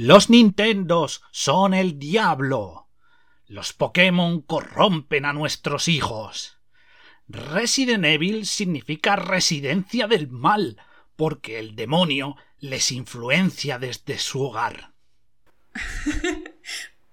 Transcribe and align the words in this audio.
Los 0.00 0.30
Nintendos 0.30 1.24
son 1.32 1.74
el 1.74 1.98
diablo. 1.98 2.86
Los 3.48 3.72
Pokémon 3.72 4.42
corrompen 4.42 5.24
a 5.24 5.32
nuestros 5.32 5.88
hijos. 5.88 6.56
Resident 7.26 8.04
Evil 8.04 8.46
significa 8.46 9.16
residencia 9.16 10.06
del 10.06 10.28
mal, 10.28 10.80
porque 11.16 11.58
el 11.58 11.74
demonio 11.74 12.36
les 12.60 12.92
influencia 12.92 13.80
desde 13.80 14.18
su 14.18 14.40
hogar. 14.40 14.92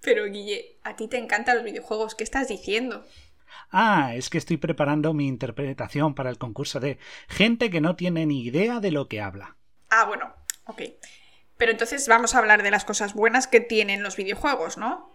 Pero 0.02 0.26
Guille, 0.26 0.78
a 0.84 0.96
ti 0.96 1.08
te 1.08 1.18
encantan 1.18 1.56
los 1.56 1.66
videojuegos, 1.66 2.14
¿qué 2.14 2.24
estás 2.24 2.50
diciendo? 2.50 3.04
Ah, 3.72 4.14
es 4.14 4.30
que 4.30 4.38
estoy 4.38 4.58
preparando 4.58 5.12
mi 5.16 5.28
interpretación 5.28 6.14
para 6.14 6.30
el 6.30 6.38
concurso 6.38 6.80
de 6.80 7.00
gente 7.30 7.72
que 7.72 7.82
no 7.82 7.96
tiene 7.96 8.28
ni 8.28 8.44
idea 8.44 8.80
de 8.80 8.92
lo 8.92 9.08
que 9.08 9.22
habla. 9.22 9.58
Ah, 9.90 10.06
bueno, 10.06 10.36
ok. 10.66 10.84
Pero 11.58 11.72
entonces 11.72 12.08
vamos 12.08 12.36
a 12.36 12.40
hablar 12.40 12.64
de 12.64 12.72
las 12.72 12.86
cosas 12.86 13.14
buenas 13.14 13.48
que 13.48 13.62
tienen 13.62 14.04
los 14.04 14.16
videojuegos, 14.16 14.78
¿no? 14.78 15.10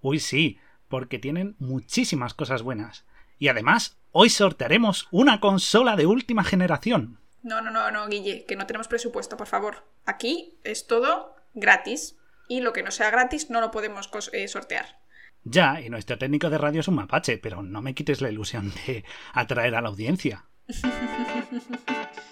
Uy, 0.00 0.18
sí, 0.18 0.58
porque 0.88 1.18
tienen 1.18 1.56
muchísimas 1.58 2.34
cosas 2.34 2.62
buenas. 2.62 3.04
Y 3.38 3.48
además, 3.48 3.96
hoy 4.12 4.30
sortearemos 4.30 5.08
una 5.10 5.40
consola 5.40 5.96
de 5.96 6.06
última 6.06 6.44
generación. 6.44 7.18
No, 7.42 7.60
no, 7.60 7.70
no, 7.70 7.90
no, 7.90 8.06
Guille, 8.08 8.44
que 8.44 8.56
no 8.56 8.66
tenemos 8.66 8.88
presupuesto, 8.88 9.36
por 9.36 9.46
favor. 9.46 9.84
Aquí 10.06 10.58
es 10.64 10.86
todo 10.86 11.34
gratis. 11.54 12.16
Y 12.48 12.60
lo 12.60 12.72
que 12.72 12.82
no 12.82 12.90
sea 12.90 13.10
gratis 13.10 13.50
no 13.50 13.60
lo 13.60 13.70
podemos 13.70 14.10
eh, 14.32 14.48
sortear. 14.48 15.00
Ya, 15.44 15.80
y 15.80 15.90
nuestro 15.90 16.18
técnico 16.18 16.50
de 16.50 16.58
radio 16.58 16.80
es 16.80 16.88
un 16.88 16.94
mapache, 16.96 17.38
pero 17.38 17.62
no 17.62 17.82
me 17.82 17.94
quites 17.94 18.20
la 18.20 18.30
ilusión 18.30 18.72
de 18.86 19.04
atraer 19.32 19.74
a 19.74 19.80
la 19.80 19.88
audiencia. 19.88 20.44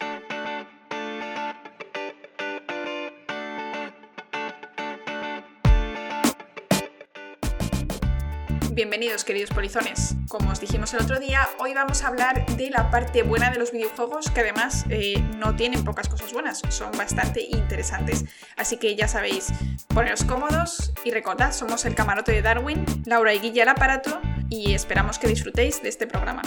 Bienvenidos 8.81 9.25
queridos 9.25 9.51
polizones. 9.51 10.15
Como 10.27 10.51
os 10.51 10.59
dijimos 10.59 10.95
el 10.95 11.03
otro 11.03 11.21
día, 11.21 11.47
hoy 11.59 11.75
vamos 11.75 12.03
a 12.03 12.09
hablar 12.09 12.47
de 12.57 12.71
la 12.71 12.91
parte 12.91 13.23
buena 13.23 13.51
de 13.51 13.59
los 13.59 13.73
videojuegos 13.73 14.31
que 14.31 14.41
además 14.41 14.87
eh, 14.89 15.23
no 15.37 15.55
tienen 15.55 15.85
pocas 15.85 16.09
cosas 16.09 16.33
buenas, 16.33 16.63
son 16.71 16.91
bastante 16.93 17.43
interesantes. 17.43 18.25
Así 18.57 18.79
que 18.79 18.97
ya 18.97 19.07
sabéis, 19.07 19.49
poneros 19.89 20.25
cómodos 20.25 20.95
y 21.05 21.11
recordad, 21.11 21.53
somos 21.53 21.85
el 21.85 21.95
camarote 21.95 22.33
de 22.33 22.41
Darwin, 22.41 22.87
Laura 23.05 23.35
y 23.35 23.41
Guilla 23.41 23.65
al 23.65 23.69
aparato 23.69 24.19
y 24.49 24.73
esperamos 24.73 25.19
que 25.19 25.29
disfrutéis 25.29 25.83
de 25.83 25.91
este 25.91 26.07
programa. 26.07 26.41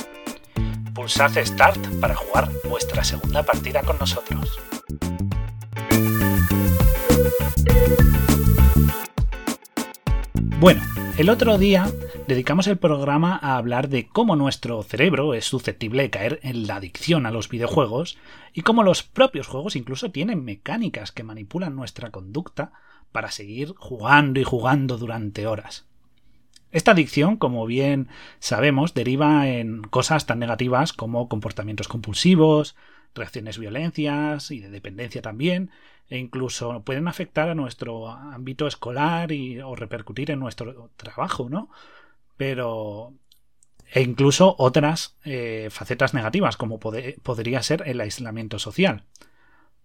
Pulsad 0.96 1.38
Start 1.38 1.86
para 2.02 2.16
jugar 2.16 2.50
vuestra 2.68 3.04
segunda 3.04 3.44
partida 3.44 3.84
con 3.84 4.00
nosotros. 4.00 4.60
Bueno, 10.60 10.82
el 11.18 11.30
otro 11.30 11.60
día 11.60 11.92
dedicamos 12.28 12.68
el 12.68 12.78
programa 12.78 13.38
a 13.42 13.58
hablar 13.58 13.90
de 13.90 14.08
cómo 14.08 14.36
nuestro 14.36 14.82
cerebro 14.84 15.34
es 15.34 15.46
susceptible 15.46 16.04
de 16.04 16.10
caer 16.10 16.40
en 16.44 16.68
la 16.68 16.78
adicción 16.78 17.26
a 17.26 17.32
los 17.32 17.50
videojuegos 17.50 18.18
y 18.54 18.62
cómo 18.62 18.84
los 18.84 19.04
propios 19.04 19.48
juegos 19.48 19.76
incluso 19.76 20.12
tienen 20.12 20.44
mecánicas 20.44 21.12
que 21.12 21.24
manipulan 21.24 21.76
nuestra 21.76 22.12
conducta 22.12 22.72
para 23.12 23.32
seguir 23.32 23.74
jugando 23.78 24.40
y 24.40 24.44
jugando 24.44 24.98
durante 24.98 25.48
horas. 25.48 25.86
Esta 26.72 26.92
adicción, 26.92 27.38
como 27.38 27.66
bien 27.66 28.08
sabemos, 28.40 28.94
deriva 28.94 29.48
en 29.48 29.84
cosas 29.84 30.26
tan 30.26 30.40
negativas 30.40 30.94
como 30.94 31.30
comportamientos 31.30 31.88
compulsivos, 31.88 32.76
reacciones 33.14 33.60
violencias 33.60 34.50
y 34.50 34.60
de 34.60 34.70
dependencia 34.70 35.22
también, 35.22 35.70
e 36.10 36.18
incluso 36.18 36.82
pueden 36.84 37.08
afectar 37.08 37.50
a 37.50 37.56
nuestro 37.56 38.10
ámbito 38.10 38.66
escolar 38.66 39.30
o 39.64 39.76
repercutir 39.76 40.32
en 40.32 40.40
nuestro 40.40 40.90
trabajo, 40.98 41.48
¿no? 41.50 41.70
Pero 42.38 43.14
e 43.94 44.02
incluso 44.02 44.56
otras 44.58 45.18
eh, 45.24 45.68
facetas 45.70 46.16
negativas, 46.16 46.58
como 46.58 46.80
podría 46.80 47.62
ser 47.62 47.84
el 47.86 48.02
aislamiento 48.02 48.58
social. 48.58 49.04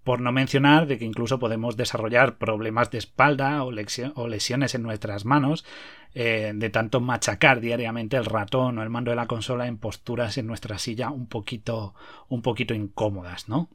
Por 0.02 0.22
no 0.22 0.32
mencionar 0.32 0.86
de 0.86 0.98
que 0.98 1.04
incluso 1.04 1.38
podemos 1.38 1.76
desarrollar 1.76 2.38
problemas 2.38 2.90
de 2.90 2.96
espalda 2.96 3.62
o, 3.62 3.70
lesiones 3.70 4.74
en 4.74 4.82
nuestras 4.82 5.26
manos 5.26 5.66
eh, 6.14 6.52
de 6.54 6.70
tanto 6.70 7.00
machacar 7.00 7.60
diariamente 7.60 8.16
el 8.16 8.24
ratón 8.24 8.78
o 8.78 8.82
el 8.82 8.88
mando 8.88 9.10
de 9.10 9.16
la 9.16 9.26
consola 9.26 9.66
en 9.66 9.76
posturas 9.76 10.38
en 10.38 10.46
nuestra 10.46 10.78
silla 10.78 11.10
un 11.10 11.26
poquito, 11.26 11.94
un 12.28 12.40
poquito 12.40 12.72
incómodas, 12.72 13.50
¿no? 13.50 13.68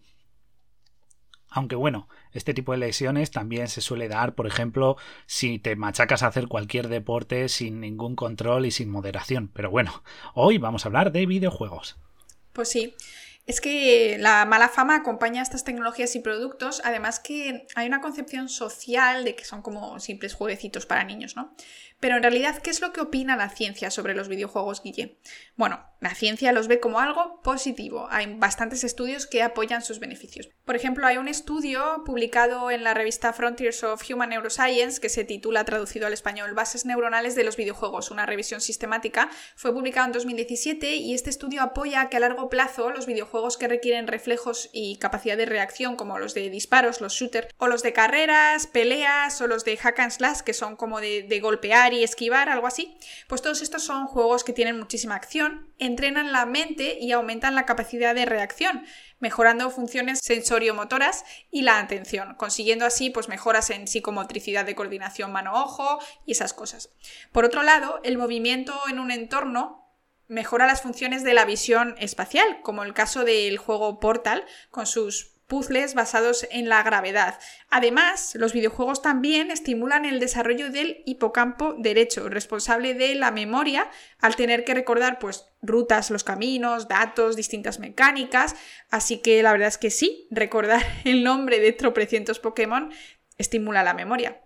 Aunque 1.55 1.75
bueno, 1.75 2.09
este 2.31 2.55
tipo 2.55 2.71
de 2.71 2.79
lesiones 2.79 3.29
también 3.29 3.67
se 3.67 3.79
suele 3.79 4.07
dar, 4.07 4.33
por 4.33 4.47
ejemplo, 4.47 4.97
si 5.27 5.59
te 5.59 5.75
machacas 5.75 6.23
a 6.23 6.27
hacer 6.27 6.47
cualquier 6.47 6.87
deporte 6.87 7.47
sin 7.47 7.79
ningún 7.79 8.15
control 8.15 8.65
y 8.65 8.71
sin 8.71 8.89
moderación. 8.89 9.49
Pero 9.53 9.69
bueno, 9.69 10.03
hoy 10.33 10.57
vamos 10.57 10.83
a 10.83 10.89
hablar 10.89 11.11
de 11.11 11.27
videojuegos. 11.27 11.95
Pues 12.53 12.71
sí. 12.71 12.95
Es 13.45 13.59
que 13.59 14.17
la 14.19 14.45
mala 14.45 14.69
fama 14.69 14.95
acompaña 14.95 15.41
a 15.41 15.43
estas 15.43 15.65
tecnologías 15.65 16.15
y 16.15 16.19
productos, 16.19 16.81
además 16.85 17.19
que 17.19 17.67
hay 17.75 17.87
una 17.87 17.99
concepción 17.99 18.47
social 18.47 19.25
de 19.25 19.35
que 19.35 19.43
son 19.43 19.61
como 19.61 19.99
simples 19.99 20.33
jueguecitos 20.33 20.85
para 20.85 21.03
niños, 21.03 21.35
¿no? 21.35 21.53
Pero 21.99 22.17
en 22.17 22.23
realidad, 22.23 22.61
¿qué 22.61 22.69
es 22.69 22.81
lo 22.81 22.91
que 22.91 22.99
opina 22.99 23.37
la 23.37 23.49
ciencia 23.49 23.89
sobre 23.89 24.13
los 24.13 24.27
videojuegos, 24.27 24.83
Guille? 24.83 25.19
Bueno, 25.55 25.85
la 26.01 26.13
ciencia 26.15 26.51
los 26.51 26.67
ve 26.67 26.81
como 26.81 26.99
algo 26.99 27.41
positivo. 27.41 28.07
Hay 28.11 28.33
bastantes 28.35 28.83
estudios 28.83 29.25
que 29.25 29.41
apoyan 29.41 29.81
sus 29.81 29.99
beneficios. 29.99 30.49
Por 30.65 30.75
ejemplo, 30.75 31.07
hay 31.07 31.15
un 31.15 31.29
estudio 31.29 32.03
publicado 32.05 32.71
en 32.71 32.83
la 32.83 32.93
revista 32.93 33.31
Frontiers 33.31 33.85
of 33.85 34.03
Human 34.09 34.31
Neuroscience 34.31 34.99
que 34.99 35.07
se 35.07 35.23
titula, 35.23 35.63
traducido 35.63 36.07
al 36.07 36.11
español, 36.11 36.53
Bases 36.53 36.85
neuronales 36.85 37.35
de 37.35 37.45
los 37.45 37.55
videojuegos, 37.55 38.11
una 38.11 38.25
revisión 38.25 38.59
sistemática. 38.59 39.29
Fue 39.55 39.73
publicado 39.73 40.07
en 40.07 40.11
2017 40.11 40.95
y 40.95 41.13
este 41.13 41.29
estudio 41.29 41.61
apoya 41.61 42.09
que 42.09 42.17
a 42.17 42.19
largo 42.19 42.49
plazo 42.49 42.89
los 42.89 43.05
videojuegos 43.05 43.32
que 43.57 43.67
requieren 43.67 44.07
reflejos 44.07 44.69
y 44.73 44.97
capacidad 44.97 45.35
de 45.35 45.47
reacción, 45.47 45.95
como 45.95 46.19
los 46.19 46.35
de 46.35 46.51
disparos, 46.51 47.01
los 47.01 47.13
shooters, 47.13 47.47
o 47.57 47.65
los 47.67 47.81
de 47.81 47.91
carreras, 47.91 48.67
peleas, 48.67 49.41
o 49.41 49.47
los 49.47 49.65
de 49.65 49.75
hack 49.75 49.99
and 49.99 50.11
slash, 50.11 50.41
que 50.41 50.53
son 50.53 50.75
como 50.75 51.01
de, 51.01 51.23
de 51.23 51.39
golpear 51.39 51.93
y 51.93 52.03
esquivar, 52.03 52.49
algo 52.49 52.67
así, 52.67 52.95
pues 53.27 53.41
todos 53.41 53.63
estos 53.63 53.83
son 53.83 54.05
juegos 54.05 54.43
que 54.43 54.53
tienen 54.53 54.77
muchísima 54.77 55.15
acción, 55.15 55.73
entrenan 55.79 56.31
la 56.31 56.45
mente 56.45 56.99
y 56.99 57.11
aumentan 57.11 57.55
la 57.55 57.65
capacidad 57.65 58.13
de 58.13 58.25
reacción, 58.25 58.85
mejorando 59.19 59.71
funciones 59.71 60.19
sensoriomotoras 60.21 61.25
y 61.49 61.63
la 61.63 61.79
atención, 61.79 62.35
consiguiendo 62.35 62.85
así 62.85 63.09
pues 63.09 63.29
mejoras 63.29 63.71
en 63.71 63.87
psicomotricidad 63.87 64.63
de 64.63 64.75
coordinación 64.75 65.31
mano-ojo 65.31 65.99
y 66.27 66.33
esas 66.33 66.53
cosas. 66.53 66.91
Por 67.31 67.45
otro 67.45 67.63
lado, 67.63 67.99
el 68.03 68.19
movimiento 68.19 68.79
en 68.89 68.99
un 68.99 69.09
entorno 69.09 69.82
mejora 70.27 70.67
las 70.67 70.81
funciones 70.81 71.23
de 71.23 71.33
la 71.33 71.45
visión 71.45 71.95
espacial, 71.97 72.61
como 72.61 72.83
el 72.83 72.93
caso 72.93 73.23
del 73.23 73.57
juego 73.57 73.99
Portal, 73.99 74.45
con 74.71 74.85
sus 74.85 75.33
puzzles 75.47 75.93
basados 75.93 76.47
en 76.51 76.69
la 76.69 76.81
gravedad. 76.83 77.37
Además, 77.69 78.33
los 78.35 78.53
videojuegos 78.53 79.01
también 79.01 79.51
estimulan 79.51 80.05
el 80.05 80.19
desarrollo 80.19 80.71
del 80.71 81.03
hipocampo 81.05 81.75
derecho, 81.77 82.29
responsable 82.29 82.93
de 82.93 83.13
la 83.15 83.31
memoria, 83.31 83.89
al 84.19 84.35
tener 84.35 84.63
que 84.63 84.73
recordar 84.73 85.19
pues 85.19 85.45
rutas, 85.61 86.09
los 86.09 86.23
caminos, 86.23 86.87
datos, 86.87 87.35
distintas 87.35 87.79
mecánicas, 87.79 88.55
así 88.89 89.21
que 89.21 89.43
la 89.43 89.51
verdad 89.51 89.67
es 89.67 89.77
que 89.77 89.91
sí, 89.91 90.27
recordar 90.31 90.81
el 91.03 91.23
nombre 91.23 91.59
de 91.59 91.73
tropecientos 91.73 92.39
Pokémon 92.39 92.91
estimula 93.37 93.83
la 93.83 93.93
memoria. 93.93 94.42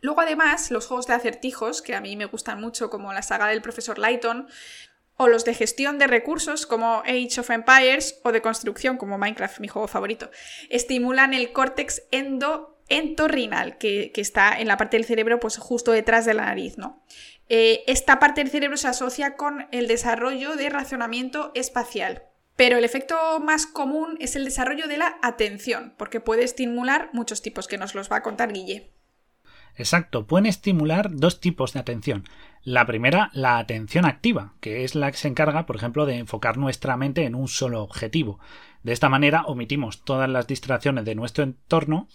Luego 0.00 0.20
además, 0.20 0.70
los 0.70 0.86
juegos 0.86 1.06
de 1.06 1.14
acertijos, 1.14 1.82
que 1.82 1.94
a 1.94 2.00
mí 2.00 2.16
me 2.16 2.26
gustan 2.26 2.60
mucho 2.60 2.90
como 2.90 3.12
la 3.12 3.22
saga 3.22 3.48
del 3.48 3.62
profesor 3.62 3.98
Layton, 3.98 4.48
o 5.18 5.26
los 5.26 5.44
de 5.44 5.52
gestión 5.52 5.98
de 5.98 6.06
recursos 6.06 6.64
como 6.64 7.00
Age 7.00 7.40
of 7.40 7.50
Empires 7.50 8.20
o 8.22 8.32
de 8.32 8.40
construcción 8.40 8.96
como 8.96 9.18
Minecraft, 9.18 9.60
mi 9.60 9.68
juego 9.68 9.88
favorito, 9.88 10.30
estimulan 10.70 11.34
el 11.34 11.52
córtex 11.52 12.02
entorrinal 12.88 13.78
que, 13.78 14.12
que, 14.12 14.20
está 14.20 14.58
en 14.58 14.68
la 14.68 14.76
parte 14.76 14.96
del 14.96 15.04
cerebro 15.04 15.40
pues 15.40 15.58
justo 15.58 15.90
detrás 15.90 16.24
de 16.24 16.34
la 16.34 16.46
nariz, 16.46 16.78
¿no? 16.78 17.02
Eh, 17.48 17.82
esta 17.86 18.18
parte 18.18 18.42
del 18.42 18.50
cerebro 18.50 18.76
se 18.76 18.88
asocia 18.88 19.34
con 19.34 19.66
el 19.72 19.88
desarrollo 19.88 20.54
de 20.54 20.68
racionamiento 20.68 21.50
espacial. 21.54 22.22
Pero 22.56 22.76
el 22.76 22.84
efecto 22.84 23.16
más 23.40 23.66
común 23.66 24.16
es 24.20 24.36
el 24.36 24.44
desarrollo 24.44 24.88
de 24.88 24.98
la 24.98 25.18
atención, 25.22 25.94
porque 25.96 26.20
puede 26.20 26.44
estimular 26.44 27.10
muchos 27.12 27.40
tipos 27.40 27.68
que 27.68 27.78
nos 27.78 27.94
los 27.94 28.10
va 28.10 28.16
a 28.16 28.22
contar 28.22 28.52
Guille. 28.52 28.92
Exacto, 29.78 30.26
pueden 30.26 30.46
estimular 30.46 31.08
dos 31.14 31.40
tipos 31.40 31.72
de 31.72 31.80
atención. 31.80 32.24
La 32.64 32.84
primera, 32.84 33.30
la 33.32 33.58
atención 33.58 34.04
activa, 34.04 34.54
que 34.60 34.84
es 34.84 34.96
la 34.96 35.10
que 35.10 35.16
se 35.16 35.28
encarga, 35.28 35.66
por 35.66 35.76
ejemplo, 35.76 36.04
de 36.04 36.16
enfocar 36.16 36.58
nuestra 36.58 36.96
mente 36.96 37.24
en 37.24 37.36
un 37.36 37.46
solo 37.46 37.82
objetivo. 37.82 38.40
De 38.82 38.92
esta 38.92 39.08
manera 39.08 39.42
omitimos 39.46 40.02
todas 40.04 40.28
las 40.28 40.48
distracciones 40.48 41.04
de 41.04 41.14
nuestro 41.14 41.44
entorno 41.44 42.08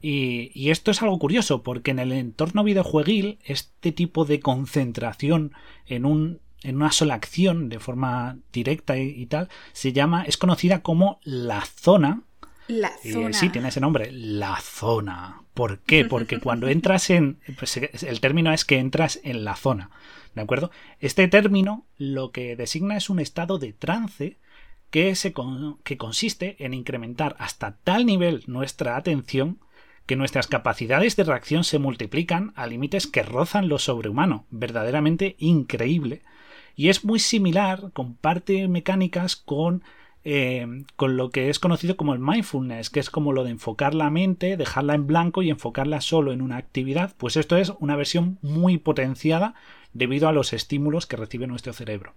y, 0.00 0.70
esto 0.70 0.90
es 0.90 1.00
algo 1.02 1.18
curioso 1.18 1.62
porque 1.62 1.92
en 1.92 1.98
el 1.98 2.12
entorno 2.12 2.64
videojueguil 2.64 3.38
este 3.44 3.92
tipo 3.92 4.24
de 4.24 4.40
concentración 4.40 5.52
en 5.86 6.04
un 6.04 6.40
en 6.62 6.76
una 6.76 6.92
sola 6.92 7.14
acción 7.14 7.68
de 7.68 7.78
forma 7.78 8.38
directa 8.52 8.98
y, 8.98 9.08
y 9.08 9.26
tal 9.26 9.48
se 9.72 9.92
llama 9.92 10.24
es 10.26 10.36
conocida 10.36 10.82
como 10.82 11.20
la 11.24 11.62
zona 11.62 12.22
La 12.68 12.90
zona. 13.02 13.32
sí, 13.32 13.48
tiene 13.50 13.68
ese 13.68 13.80
nombre, 13.80 14.10
la 14.12 14.58
zona. 14.60 15.43
¿Por 15.54 15.78
qué? 15.80 16.04
Porque 16.08 16.40
cuando 16.40 16.68
entras 16.68 17.10
en... 17.10 17.38
Pues, 17.58 17.76
el 17.76 18.20
término 18.20 18.52
es 18.52 18.64
que 18.64 18.78
entras 18.78 19.20
en 19.22 19.44
la 19.44 19.56
zona, 19.56 19.90
¿de 20.34 20.42
acuerdo? 20.42 20.70
Este 21.00 21.26
término 21.28 21.86
lo 21.96 22.32
que 22.32 22.56
designa 22.56 22.96
es 22.96 23.08
un 23.08 23.20
estado 23.20 23.58
de 23.58 23.72
trance 23.72 24.38
que, 24.90 25.14
se 25.14 25.34
que 25.82 25.96
consiste 25.96 26.56
en 26.64 26.74
incrementar 26.74 27.36
hasta 27.38 27.78
tal 27.78 28.06
nivel 28.06 28.44
nuestra 28.46 28.96
atención 28.96 29.58
que 30.06 30.16
nuestras 30.16 30.46
capacidades 30.46 31.16
de 31.16 31.24
reacción 31.24 31.64
se 31.64 31.78
multiplican 31.78 32.52
a 32.56 32.66
límites 32.66 33.06
que 33.06 33.22
rozan 33.22 33.68
lo 33.68 33.78
sobrehumano, 33.78 34.46
verdaderamente 34.50 35.36
increíble. 35.38 36.22
Y 36.76 36.88
es 36.88 37.04
muy 37.04 37.18
similar, 37.18 37.90
comparte 37.92 38.68
mecánicas 38.68 39.36
con, 39.36 39.82
eh, 40.24 40.66
con 40.96 41.16
lo 41.16 41.30
que 41.30 41.50
es 41.50 41.58
conocido 41.58 41.96
como 41.96 42.14
el 42.14 42.18
mindfulness, 42.18 42.90
que 42.90 43.00
es 43.00 43.10
como 43.10 43.32
lo 43.32 43.44
de 43.44 43.50
enfocar 43.50 43.94
la 43.94 44.10
mente, 44.10 44.56
dejarla 44.56 44.94
en 44.94 45.06
blanco 45.06 45.42
y 45.42 45.50
enfocarla 45.50 46.00
solo 46.00 46.32
en 46.32 46.40
una 46.40 46.56
actividad. 46.56 47.14
Pues 47.18 47.36
esto 47.36 47.56
es 47.56 47.72
una 47.78 47.96
versión 47.96 48.38
muy 48.40 48.78
potenciada 48.78 49.54
debido 49.92 50.28
a 50.28 50.32
los 50.32 50.52
estímulos 50.52 51.06
que 51.06 51.16
recibe 51.16 51.46
nuestro 51.46 51.72
cerebro. 51.72 52.14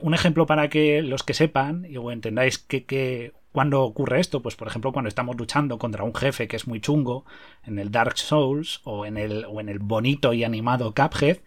Un 0.00 0.14
ejemplo 0.14 0.46
para 0.46 0.68
que 0.68 1.02
los 1.02 1.22
que 1.22 1.34
sepan 1.34 1.86
o 1.98 2.10
entendáis 2.10 2.58
que, 2.58 2.84
que 2.84 3.32
cuando 3.52 3.82
ocurre 3.82 4.20
esto, 4.20 4.42
pues 4.42 4.54
por 4.54 4.68
ejemplo 4.68 4.92
cuando 4.92 5.08
estamos 5.08 5.36
luchando 5.36 5.78
contra 5.78 6.04
un 6.04 6.14
jefe 6.14 6.48
que 6.48 6.56
es 6.56 6.66
muy 6.66 6.80
chungo 6.80 7.24
en 7.64 7.78
el 7.78 7.90
Dark 7.90 8.18
Souls 8.18 8.80
o 8.84 9.06
en 9.06 9.16
el, 9.16 9.46
o 9.46 9.60
en 9.60 9.70
el 9.70 9.78
bonito 9.78 10.34
y 10.34 10.44
animado 10.44 10.94
Cuphead, 10.94 11.38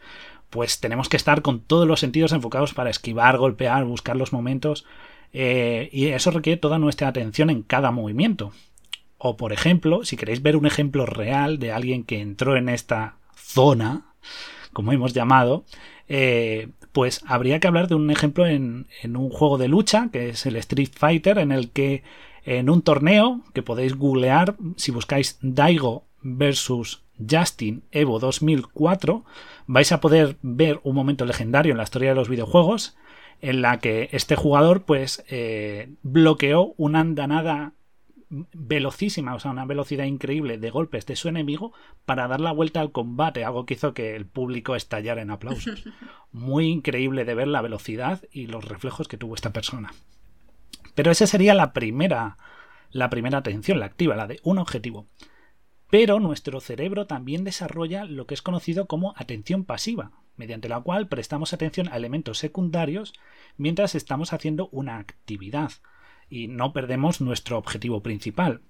pues 0.50 0.80
tenemos 0.80 1.10
que 1.10 1.18
estar 1.18 1.44
con 1.44 1.60
todos 1.60 1.88
los 1.88 2.00
sentidos 2.00 2.31
enfocados 2.31 2.74
para 2.74 2.89
esquivar, 2.89 3.38
golpear, 3.38 3.86
buscar 3.86 4.15
los 4.15 4.33
momentos 4.33 4.86
eh, 5.34 5.90
y 5.92 6.08
eso 6.08 6.31
requiere 6.31 6.58
toda 6.58 6.80
nuestra 6.80 7.08
atención 7.08 7.50
en 7.50 7.64
cada 7.64 7.92
movimiento. 7.92 8.52
O 9.18 9.38
por 9.38 9.54
ejemplo, 9.54 10.06
si 10.06 10.16
queréis 10.16 10.42
ver 10.42 10.56
un 10.56 10.66
ejemplo 10.66 11.06
real 11.06 11.60
de 11.60 11.72
alguien 11.72 12.04
que 12.04 12.22
entró 12.22 12.56
en 12.56 12.70
esta 12.70 13.18
zona, 13.36 14.14
como 14.74 14.92
hemos 14.94 15.14
llamado, 15.14 15.66
eh, 16.08 16.70
pues 16.92 17.22
habría 17.28 17.60
que 17.60 17.68
hablar 17.68 17.88
de 17.88 17.96
un 17.96 18.10
ejemplo 18.12 18.48
en, 18.48 18.88
un 19.04 19.30
juego 19.30 19.58
de 19.58 19.68
lucha, 19.68 20.10
que 20.12 20.30
es 20.30 20.46
el 20.46 20.56
Street 20.56 20.90
Fighter, 20.94 21.38
en 21.38 21.52
el 21.52 21.70
que 21.70 22.04
en 22.46 22.70
un 22.70 22.82
torneo 22.82 23.42
que 23.54 23.62
podéis 23.62 23.96
googlear, 23.96 24.56
si 24.78 24.92
buscáis 24.92 25.38
Daigo 25.42 26.06
versus 26.22 27.04
Justin 27.30 27.84
Evo 27.92 28.20
2004, 28.20 29.24
vais 29.68 29.92
a 29.92 30.00
poder 30.00 30.38
ver 30.42 30.80
un 30.84 30.96
momento 30.96 31.25
legendario 31.25 31.72
en 31.72 31.78
la 31.78 31.84
historia 31.84 32.10
de 32.10 32.16
los 32.16 32.30
videojuegos 32.30 32.96
en 33.41 33.62
la 33.62 33.80
que 33.80 34.09
este 34.12 34.36
jugador 34.36 34.83
pues 34.83 35.24
eh, 35.30 35.94
bloqueó 36.03 36.74
una 36.77 37.00
andanada 37.00 37.74
velocísima, 38.30 39.33
o 39.33 39.39
sea, 39.39 39.51
una 39.51 39.65
velocidad 39.65 40.06
increíble 40.06 40.57
de 40.57 40.69
golpes 40.69 41.06
de 41.06 41.15
su 41.15 41.30
enemigo 41.30 41.74
para 42.06 42.27
dar 42.27 42.39
la 42.39 42.51
vuelta 42.51 42.80
al 42.80 42.91
combate, 42.91 43.44
algo 43.44 43.65
que 43.65 43.74
hizo 43.74 43.94
que 43.94 44.15
el 44.15 44.25
público 44.27 44.75
estallara 44.75 45.21
en 45.21 45.31
aplausos. 45.31 45.83
Muy 46.31 46.68
increíble 46.68 47.25
de 47.25 47.33
ver 47.33 47.47
la 47.47 47.62
velocidad 47.62 48.21
y 48.31 48.47
los 48.47 48.65
reflejos 48.65 49.07
que 49.07 49.18
tuvo 49.18 49.36
esta 49.36 49.51
persona. 49.51 49.94
Pero 50.94 51.12
esa 51.12 51.25
sería 51.25 51.56
la 51.56 51.74
primera, 51.74 52.38
la 52.91 53.09
primera 53.09 53.39
atención, 53.39 53.80
la 53.80 53.88
activa, 53.88 54.15
la 54.15 54.27
de 54.27 54.39
un 54.44 54.59
objetivo. 54.59 55.07
Pero 55.89 56.19
nuestro 56.19 56.59
cerebro 56.59 57.07
también 57.07 57.44
desarrolla 57.44 58.06
lo 58.06 58.27
que 58.27 58.36
es 58.36 58.44
conocido 58.44 58.86
como 58.86 59.13
atención 59.18 59.63
pasiva, 59.63 60.12
mediante 60.39 60.69
la 60.69 60.80
cual 60.80 61.07
prestamos 61.07 61.53
atención 61.53 61.89
a 61.89 61.97
elementos 61.97 62.39
secundarios 62.39 63.13
mientras 63.57 63.94
estamos 63.94 64.31
haciendo 64.31 64.69
una 64.71 64.97
actividad 64.97 65.71
y 66.30 66.47
no 66.47 66.71
perdemos 66.71 67.19
nuestro 67.19 67.57
objetivo 67.57 68.01
principal. 68.01 68.62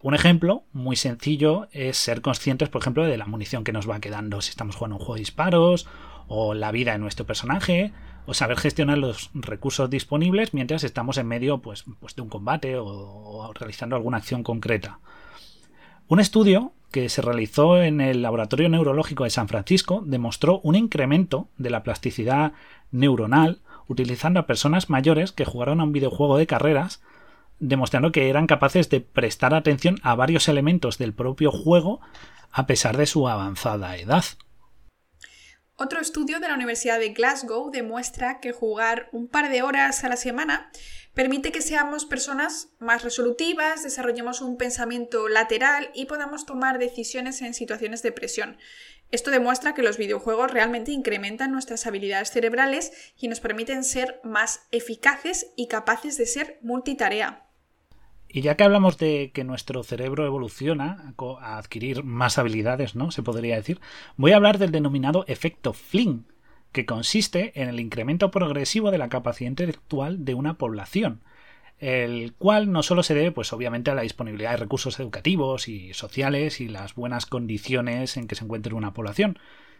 Un 0.00 0.14
ejemplo 0.14 0.62
muy 0.72 0.94
sencillo 0.94 1.66
es 1.72 1.96
ser 1.96 2.22
conscientes, 2.22 2.68
por 2.68 2.80
ejemplo, 2.80 3.04
de 3.04 3.18
la 3.18 3.26
munición 3.26 3.64
que 3.64 3.72
nos 3.72 3.90
va 3.90 3.98
quedando 3.98 4.40
si 4.40 4.50
estamos 4.50 4.76
jugando 4.76 4.96
un 4.96 5.00
juego 5.00 5.14
de 5.14 5.20
disparos, 5.20 5.88
o 6.28 6.54
la 6.54 6.70
vida 6.70 6.92
de 6.92 6.98
nuestro 6.98 7.26
personaje, 7.26 7.92
o 8.26 8.32
saber 8.32 8.58
gestionar 8.58 8.98
los 8.98 9.30
recursos 9.34 9.90
disponibles 9.90 10.54
mientras 10.54 10.84
estamos 10.84 11.18
en 11.18 11.26
medio 11.26 11.58
pues, 11.58 11.84
pues 11.98 12.14
de 12.14 12.22
un 12.22 12.28
combate 12.28 12.76
o, 12.76 12.86
o 12.86 13.52
realizando 13.54 13.96
alguna 13.96 14.18
acción 14.18 14.44
concreta. 14.44 15.00
Un 16.08 16.20
estudio 16.20 16.72
que 16.90 17.10
se 17.10 17.20
realizó 17.20 17.82
en 17.82 18.00
el 18.00 18.22
Laboratorio 18.22 18.70
Neurológico 18.70 19.24
de 19.24 19.30
San 19.30 19.46
Francisco 19.46 20.02
demostró 20.06 20.58
un 20.60 20.74
incremento 20.74 21.48
de 21.58 21.68
la 21.68 21.82
plasticidad 21.82 22.52
neuronal 22.90 23.60
utilizando 23.88 24.40
a 24.40 24.46
personas 24.46 24.88
mayores 24.88 25.32
que 25.32 25.44
jugaron 25.44 25.80
a 25.80 25.84
un 25.84 25.92
videojuego 25.92 26.38
de 26.38 26.46
carreras, 26.46 27.02
demostrando 27.58 28.10
que 28.10 28.30
eran 28.30 28.46
capaces 28.46 28.88
de 28.88 29.02
prestar 29.02 29.52
atención 29.52 29.98
a 30.02 30.14
varios 30.14 30.48
elementos 30.48 30.96
del 30.96 31.12
propio 31.12 31.52
juego 31.52 32.00
a 32.52 32.66
pesar 32.66 32.96
de 32.96 33.04
su 33.04 33.28
avanzada 33.28 33.94
edad. 33.98 34.24
Otro 35.80 36.00
estudio 36.00 36.40
de 36.40 36.48
la 36.48 36.54
Universidad 36.54 36.98
de 36.98 37.10
Glasgow 37.10 37.70
demuestra 37.70 38.40
que 38.40 38.50
jugar 38.50 39.08
un 39.12 39.28
par 39.28 39.48
de 39.48 39.62
horas 39.62 40.02
a 40.02 40.08
la 40.08 40.16
semana 40.16 40.72
permite 41.14 41.52
que 41.52 41.62
seamos 41.62 42.04
personas 42.04 42.70
más 42.80 43.04
resolutivas, 43.04 43.84
desarrollemos 43.84 44.40
un 44.40 44.56
pensamiento 44.56 45.28
lateral 45.28 45.92
y 45.94 46.06
podamos 46.06 46.46
tomar 46.46 46.80
decisiones 46.80 47.42
en 47.42 47.54
situaciones 47.54 48.02
de 48.02 48.10
presión. 48.10 48.58
Esto 49.12 49.30
demuestra 49.30 49.72
que 49.74 49.84
los 49.84 49.98
videojuegos 49.98 50.50
realmente 50.50 50.90
incrementan 50.90 51.52
nuestras 51.52 51.86
habilidades 51.86 52.32
cerebrales 52.32 53.14
y 53.16 53.28
nos 53.28 53.38
permiten 53.38 53.84
ser 53.84 54.20
más 54.24 54.62
eficaces 54.72 55.52
y 55.54 55.68
capaces 55.68 56.16
de 56.16 56.26
ser 56.26 56.58
multitarea. 56.60 57.47
Y 58.30 58.42
ya 58.42 58.56
que 58.56 58.64
hablamos 58.64 58.98
de 58.98 59.30
que 59.32 59.44
nuestro 59.44 59.82
cerebro 59.82 60.26
evoluciona 60.26 61.14
a 61.40 61.56
adquirir 61.58 62.04
más 62.04 62.38
habilidades, 62.38 62.94
¿no? 62.94 63.10
Se 63.10 63.22
podría 63.22 63.56
decir, 63.56 63.80
voy 64.16 64.32
a 64.32 64.36
hablar 64.36 64.58
del 64.58 64.70
denominado 64.70 65.24
efecto 65.28 65.72
Flynn, 65.72 66.26
que 66.72 66.84
consiste 66.84 67.60
en 67.60 67.68
el 67.68 67.80
incremento 67.80 68.30
progresivo 68.30 68.90
de 68.90 68.98
la 68.98 69.08
capacidad 69.08 69.48
intelectual 69.48 70.26
de 70.26 70.34
una 70.34 70.58
población, 70.58 71.22
el 71.78 72.34
cual 72.34 72.70
no 72.70 72.82
solo 72.82 73.02
se 73.02 73.14
debe, 73.14 73.32
pues 73.32 73.52
obviamente, 73.54 73.90
a 73.90 73.94
la 73.94 74.02
disponibilidad 74.02 74.50
de 74.50 74.56
recursos 74.58 75.00
educativos 75.00 75.68
y 75.68 75.94
sociales 75.94 76.60
y 76.60 76.68
las 76.68 76.94
buenas 76.94 77.24
condiciones 77.24 78.18
en 78.18 78.26
que 78.26 78.34
se 78.34 78.44
encuentre 78.44 78.74
una 78.74 78.92
población, 78.92 79.38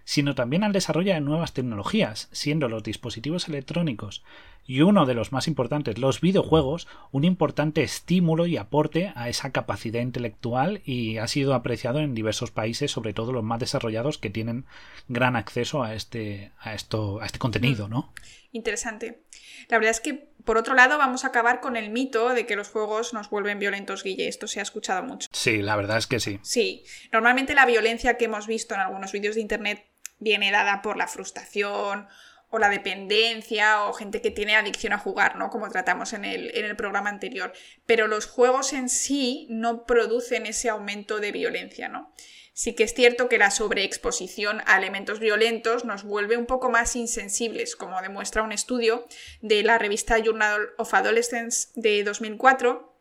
sino 0.08 0.34
también 0.34 0.64
al 0.64 0.72
desarrollo 0.72 1.12
de 1.12 1.20
nuevas 1.20 1.52
tecnologías, 1.52 2.30
siendo 2.32 2.70
los 2.70 2.82
dispositivos 2.82 3.46
electrónicos 3.46 4.24
y 4.64 4.80
uno 4.80 5.04
de 5.04 5.12
los 5.12 5.32
más 5.32 5.48
importantes, 5.48 5.98
los 5.98 6.22
videojuegos, 6.22 6.88
un 7.12 7.24
importante 7.24 7.82
estímulo 7.82 8.46
y 8.46 8.56
aporte 8.56 9.12
a 9.16 9.28
esa 9.28 9.52
capacidad 9.52 10.00
intelectual 10.00 10.80
y 10.86 11.18
ha 11.18 11.28
sido 11.28 11.52
apreciado 11.52 11.98
en 12.00 12.14
diversos 12.14 12.50
países, 12.50 12.90
sobre 12.90 13.12
todo 13.12 13.32
los 13.32 13.44
más 13.44 13.60
desarrollados 13.60 14.16
que 14.16 14.30
tienen 14.30 14.64
gran 15.08 15.36
acceso 15.36 15.82
a 15.82 15.94
este, 15.94 16.52
a 16.58 16.72
esto, 16.72 17.20
a 17.20 17.26
este 17.26 17.38
contenido, 17.38 17.86
¿no? 17.86 18.14
Interesante. 18.52 19.24
La 19.68 19.76
verdad 19.76 19.90
es 19.90 20.00
que, 20.00 20.30
por 20.44 20.56
otro 20.56 20.74
lado, 20.74 20.96
vamos 20.96 21.24
a 21.24 21.28
acabar 21.28 21.60
con 21.60 21.76
el 21.76 21.90
mito 21.90 22.30
de 22.30 22.46
que 22.46 22.56
los 22.56 22.68
juegos 22.68 23.12
nos 23.12 23.28
vuelven 23.28 23.58
violentos, 23.58 24.02
Guille. 24.02 24.26
Esto 24.26 24.48
se 24.48 24.60
ha 24.60 24.62
escuchado 24.62 25.02
mucho. 25.02 25.28
Sí, 25.32 25.60
la 25.60 25.76
verdad 25.76 25.98
es 25.98 26.06
que 26.06 26.18
sí. 26.18 26.40
Sí. 26.42 26.84
Normalmente 27.12 27.54
la 27.54 27.66
violencia 27.66 28.16
que 28.16 28.24
hemos 28.24 28.46
visto 28.46 28.74
en 28.74 28.80
algunos 28.80 29.12
vídeos 29.12 29.34
de 29.34 29.42
Internet 29.42 29.84
viene 30.18 30.50
dada 30.50 30.82
por 30.82 30.96
la 30.96 31.08
frustración 31.08 32.08
o 32.50 32.58
la 32.58 32.70
dependencia 32.70 33.84
o 33.84 33.92
gente 33.92 34.22
que 34.22 34.30
tiene 34.30 34.56
adicción 34.56 34.92
a 34.92 34.98
jugar, 34.98 35.36
¿no? 35.36 35.50
Como 35.50 35.68
tratamos 35.68 36.12
en 36.12 36.24
el, 36.24 36.56
en 36.56 36.64
el 36.64 36.76
programa 36.76 37.10
anterior. 37.10 37.52
Pero 37.84 38.06
los 38.06 38.26
juegos 38.26 38.72
en 38.72 38.88
sí 38.88 39.46
no 39.50 39.84
producen 39.84 40.46
ese 40.46 40.70
aumento 40.70 41.20
de 41.20 41.32
violencia, 41.32 41.88
¿no? 41.88 42.12
Sí 42.58 42.74
que 42.74 42.82
es 42.82 42.92
cierto 42.92 43.28
que 43.28 43.38
la 43.38 43.52
sobreexposición 43.52 44.62
a 44.66 44.78
elementos 44.78 45.20
violentos 45.20 45.84
nos 45.84 46.02
vuelve 46.02 46.36
un 46.36 46.46
poco 46.46 46.70
más 46.70 46.96
insensibles, 46.96 47.76
como 47.76 48.02
demuestra 48.02 48.42
un 48.42 48.50
estudio 48.50 49.06
de 49.42 49.62
la 49.62 49.78
revista 49.78 50.18
Journal 50.18 50.70
of 50.76 50.92
Adolescence 50.92 51.68
de 51.76 52.02
2004, 52.02 52.97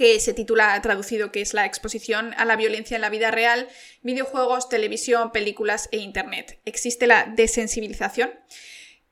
que 0.00 0.18
se 0.18 0.32
titula 0.32 0.80
traducido 0.80 1.30
que 1.30 1.42
es 1.42 1.52
la 1.52 1.66
exposición 1.66 2.32
a 2.38 2.46
la 2.46 2.56
violencia 2.56 2.94
en 2.94 3.02
la 3.02 3.10
vida 3.10 3.30
real, 3.30 3.68
videojuegos, 4.00 4.70
televisión, 4.70 5.30
películas 5.30 5.90
e 5.92 5.98
internet. 5.98 6.58
Existe 6.64 7.06
la 7.06 7.26
desensibilización. 7.26 8.30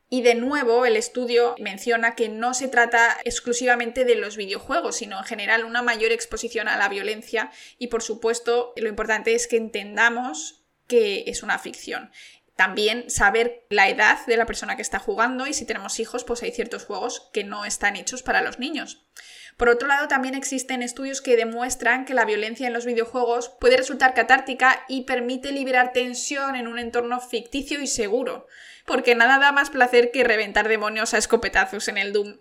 Y 0.09 0.23
de 0.23 0.33
nuevo, 0.33 0.87
el 0.87 0.95
estudio 0.95 1.53
menciona 1.59 2.15
que 2.15 2.27
no 2.27 2.55
se 2.55 2.69
trata 2.69 3.15
exclusivamente 3.23 4.03
de 4.03 4.15
los 4.15 4.35
videojuegos, 4.35 4.95
sino 4.95 5.19
en 5.19 5.25
general 5.25 5.63
una 5.63 5.83
mayor 5.83 6.11
exposición 6.11 6.67
a 6.67 6.75
la 6.75 6.89
violencia 6.89 7.51
y 7.77 7.89
por 7.89 8.01
supuesto 8.01 8.73
lo 8.75 8.89
importante 8.89 9.35
es 9.35 9.45
que 9.45 9.57
entendamos 9.57 10.63
que 10.87 11.25
es 11.27 11.43
una 11.43 11.59
ficción. 11.59 12.09
También 12.55 13.11
saber 13.11 13.67
la 13.69 13.89
edad 13.89 14.25
de 14.25 14.37
la 14.37 14.47
persona 14.47 14.75
que 14.75 14.81
está 14.81 14.97
jugando 14.97 15.45
y 15.45 15.53
si 15.53 15.65
tenemos 15.65 15.99
hijos, 15.99 16.23
pues 16.23 16.41
hay 16.41 16.51
ciertos 16.51 16.85
juegos 16.85 17.29
que 17.31 17.43
no 17.43 17.63
están 17.63 17.95
hechos 17.95 18.23
para 18.23 18.41
los 18.41 18.57
niños. 18.57 19.05
Por 19.59 19.67
otro 19.67 19.89
lado, 19.89 20.07
también 20.07 20.35
existen 20.35 20.81
estudios 20.81 21.21
que 21.21 21.35
demuestran 21.35 22.05
que 22.05 22.13
la 22.13 22.23
violencia 22.23 22.65
en 22.65 22.71
los 22.71 22.85
videojuegos 22.85 23.49
puede 23.59 23.75
resultar 23.75 24.13
catártica 24.13 24.85
y 24.87 25.01
permite 25.01 25.51
liberar 25.51 25.91
tensión 25.91 26.55
en 26.55 26.65
un 26.65 26.79
entorno 26.79 27.19
ficticio 27.19 27.81
y 27.81 27.87
seguro, 27.87 28.47
porque 28.85 29.15
nada 29.15 29.37
da 29.37 29.51
más 29.51 29.69
placer 29.69 30.11
que 30.13 30.23
reventar 30.23 30.69
demonios 30.69 31.13
a 31.13 31.17
escopetazos 31.17 31.89
en 31.89 31.97
el 31.97 32.13
Doom. 32.13 32.37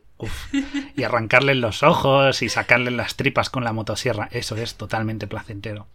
Y 0.95 1.03
arrancarle 1.03 1.57
los 1.57 1.83
ojos 1.83 2.41
y 2.41 2.49
sacarle 2.49 2.93
las 2.93 3.17
tripas 3.17 3.51
con 3.51 3.65
la 3.65 3.73
motosierra, 3.73 4.29
eso 4.31 4.55
es 4.55 4.77
totalmente 4.77 5.27
placentero. 5.27 5.89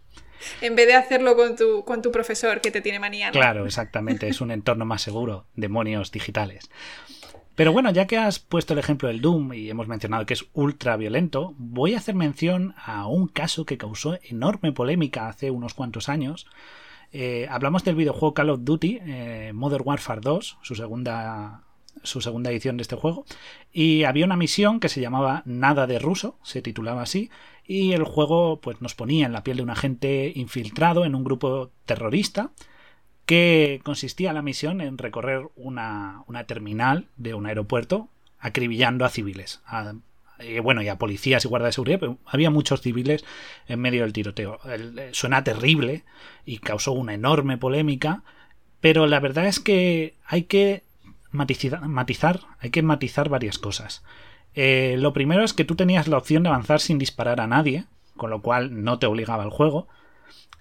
En 0.60 0.76
vez 0.76 0.86
de 0.86 0.94
hacerlo 0.94 1.36
con 1.36 1.56
tu, 1.56 1.86
con 1.86 2.02
tu 2.02 2.12
profesor 2.12 2.60
que 2.60 2.70
te 2.70 2.82
tiene 2.82 2.98
manía. 2.98 3.30
Claro, 3.30 3.64
exactamente, 3.64 4.28
es 4.28 4.42
un 4.42 4.50
entorno 4.50 4.84
más 4.84 5.00
seguro, 5.00 5.46
demonios 5.54 6.12
digitales. 6.12 6.68
Pero 7.54 7.72
bueno, 7.72 7.90
ya 7.92 8.06
que 8.06 8.18
has 8.18 8.40
puesto 8.40 8.72
el 8.72 8.80
ejemplo 8.80 9.08
del 9.08 9.20
Doom 9.20 9.52
y 9.52 9.70
hemos 9.70 9.86
mencionado 9.86 10.26
que 10.26 10.34
es 10.34 10.46
ultra 10.54 10.96
violento, 10.96 11.54
voy 11.56 11.94
a 11.94 11.98
hacer 11.98 12.16
mención 12.16 12.74
a 12.84 13.06
un 13.06 13.28
caso 13.28 13.64
que 13.64 13.78
causó 13.78 14.18
enorme 14.24 14.72
polémica 14.72 15.28
hace 15.28 15.52
unos 15.52 15.74
cuantos 15.74 16.08
años. 16.08 16.46
Eh, 17.12 17.46
hablamos 17.48 17.84
del 17.84 17.94
videojuego 17.94 18.34
Call 18.34 18.50
of 18.50 18.64
Duty, 18.64 18.98
eh, 19.02 19.52
Modern 19.54 19.84
Warfare 19.86 20.20
2, 20.20 20.58
su 20.62 20.74
segunda, 20.74 21.62
su 22.02 22.20
segunda 22.20 22.50
edición 22.50 22.76
de 22.76 22.82
este 22.82 22.96
juego, 22.96 23.24
y 23.72 24.02
había 24.02 24.24
una 24.24 24.36
misión 24.36 24.80
que 24.80 24.88
se 24.88 25.00
llamaba 25.00 25.42
Nada 25.44 25.86
de 25.86 26.00
ruso, 26.00 26.36
se 26.42 26.60
titulaba 26.60 27.02
así, 27.02 27.30
y 27.64 27.92
el 27.92 28.02
juego 28.02 28.60
pues, 28.60 28.82
nos 28.82 28.96
ponía 28.96 29.26
en 29.26 29.32
la 29.32 29.44
piel 29.44 29.58
de 29.58 29.62
un 29.62 29.70
agente 29.70 30.32
infiltrado 30.34 31.04
en 31.04 31.14
un 31.14 31.22
grupo 31.22 31.70
terrorista 31.86 32.50
que 33.26 33.80
consistía 33.84 34.32
la 34.32 34.42
misión 34.42 34.80
en 34.80 34.98
recorrer 34.98 35.48
una, 35.56 36.24
terminal 36.46 37.06
de 37.16 37.34
un 37.34 37.46
aeropuerto 37.46 38.08
acribillando 38.38 39.04
a 39.04 39.08
civiles. 39.08 39.62
y 40.40 40.58
bueno, 40.58 40.82
y 40.82 40.88
a 40.88 40.98
policías 40.98 41.44
y 41.44 41.48
guardas 41.48 41.68
de 41.68 41.72
seguridad, 41.72 42.00
pero 42.00 42.18
había 42.26 42.50
muchos 42.50 42.82
civiles 42.82 43.24
en 43.66 43.80
medio 43.80 44.02
del 44.02 44.12
tiroteo. 44.12 44.60
Eh, 44.66 45.10
suena 45.12 45.44
terrible 45.44 46.04
y 46.44 46.58
causó 46.58 46.92
una 46.92 47.14
enorme 47.14 47.56
polémica, 47.56 48.22
pero 48.80 49.06
la 49.06 49.20
verdad 49.20 49.46
es 49.46 49.60
que 49.60 50.14
hay 50.26 50.42
que 50.42 50.82
matizar, 51.30 51.80
hay 52.60 52.70
que 52.70 52.82
matizar 52.82 53.28
varias 53.28 53.58
cosas. 53.58 54.02
Eh, 54.54 54.96
lo 54.98 55.12
primero 55.12 55.42
es 55.42 55.52
que 55.52 55.64
tú 55.64 55.74
tenías 55.74 56.06
la 56.06 56.18
opción 56.18 56.42
de 56.42 56.48
avanzar 56.48 56.80
sin 56.80 56.98
disparar 56.98 57.40
a 57.40 57.46
nadie, 57.46 57.86
con 58.16 58.30
lo 58.30 58.40
cual 58.40 58.84
no 58.84 58.98
te 58.98 59.06
obligaba 59.06 59.42
el 59.42 59.50
juego. 59.50 59.88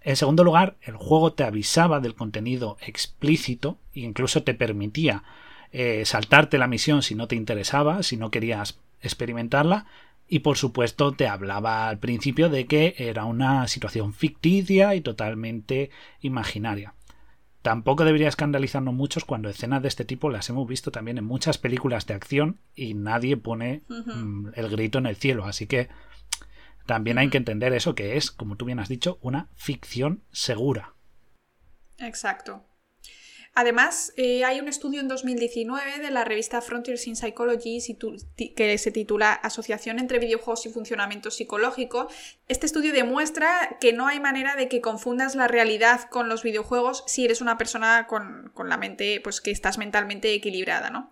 En 0.03 0.17
segundo 0.17 0.43
lugar, 0.43 0.75
el 0.81 0.98
juego 0.98 1.33
te 1.33 1.45
avisaba 1.45 2.01
del 2.01 2.13
contenido 2.13 2.77
explícito 2.86 3.77
e 3.93 4.01
incluso 4.01 4.43
te 4.43 4.53
permitía 4.53 5.24
eh, 5.72 6.03
saltarte 6.05 6.57
la 6.57 6.67
misión 6.67 7.01
si 7.01 7.15
no 7.15 7.27
te 7.27 7.36
interesaba, 7.36 8.03
si 8.03 8.17
no 8.17 8.29
querías 8.29 8.79
experimentarla. 9.01 9.86
Y 10.27 10.39
por 10.39 10.57
supuesto 10.57 11.13
te 11.13 11.27
hablaba 11.27 11.88
al 11.88 12.00
principio 12.00 12.50
de 12.50 12.65
que 12.65 12.95
era 12.98 13.25
una 13.25 13.67
situación 13.67 14.13
ficticia 14.13 14.93
y 14.95 15.01
totalmente 15.01 15.89
imaginaria. 16.22 16.93
Tampoco 17.62 18.03
debería 18.03 18.27
escandalizarnos 18.27 18.93
mucho 18.93 19.22
cuando 19.25 19.48
escenas 19.48 19.81
de 19.81 19.88
este 19.88 20.03
tipo 20.03 20.29
las 20.29 20.50
hemos 20.50 20.67
visto 20.67 20.91
también 20.91 21.17
en 21.17 21.24
muchas 21.24 21.57
películas 21.57 22.05
de 22.07 22.13
acción 22.13 22.57
y 22.75 22.93
nadie 22.93 23.38
pone 23.38 23.83
mm, 23.88 24.50
el 24.55 24.69
grito 24.69 24.98
en 24.98 25.05
el 25.05 25.15
cielo. 25.15 25.45
Así 25.45 25.65
que 25.65 25.88
también 26.86 27.18
hay 27.18 27.30
que 27.30 27.38
entender 27.38 27.74
eso 27.74 27.96
que 27.96 28.18
es, 28.18 28.32
como 28.32 28.58
tú 28.58 28.66
bien 28.66 28.80
has 28.80 28.90
dicho, 28.90 29.18
una 29.22 29.50
ficción 29.56 30.24
segura. 30.32 30.94
Exacto. 31.98 32.66
Además, 33.56 34.13
eh, 34.18 34.44
hay 34.46 34.60
un 34.60 34.68
estudio 34.68 35.00
en 35.00 35.08
2019 35.08 36.00
de 36.00 36.10
la 36.10 36.24
revista 36.24 36.60
Frontiers 36.60 37.06
in 37.06 37.16
Psychology 37.16 37.78
que 38.56 38.78
se 38.80 38.92
titula 38.92 39.32
Asociación 39.32 40.00
entre 40.00 40.18
videojuegos 40.18 40.66
y 40.66 40.70
funcionamiento 40.70 41.30
psicológico. 41.30 42.08
Este 42.48 42.66
estudio 42.66 42.94
demuestra 42.94 43.78
que 43.80 43.94
no 43.94 44.08
hay 44.08 44.20
manera 44.20 44.56
de 44.56 44.70
que 44.70 44.82
confundas 44.82 45.36
la 45.36 45.48
realidad 45.48 46.10
con 46.10 46.30
los 46.30 46.42
videojuegos 46.42 47.04
si 47.06 47.25
eres 47.25 47.42
una 47.42 47.60
persona 47.60 48.08
con, 48.08 48.50
con 48.56 48.70
la 48.70 48.78
mente, 48.78 49.22
pues 49.24 49.40
que 49.40 49.52
estás 49.52 49.78
mentalmente 49.78 50.34
equilibrada, 50.34 50.90
¿no? 50.90 51.12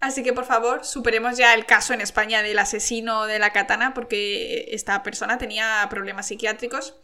Así 0.00 0.22
que 0.22 0.32
por 0.32 0.44
favor, 0.44 0.84
superemos 0.84 1.36
ya 1.36 1.54
el 1.54 1.66
caso 1.66 1.92
en 1.92 2.00
España 2.00 2.42
del 2.42 2.58
asesino 2.58 3.26
de 3.26 3.40
la 3.40 3.52
katana, 3.52 3.94
porque 3.94 4.68
esta 4.70 5.02
persona 5.02 5.38
tenía 5.38 5.84
problemas 5.90 6.28
psiquiátricos 6.28 6.94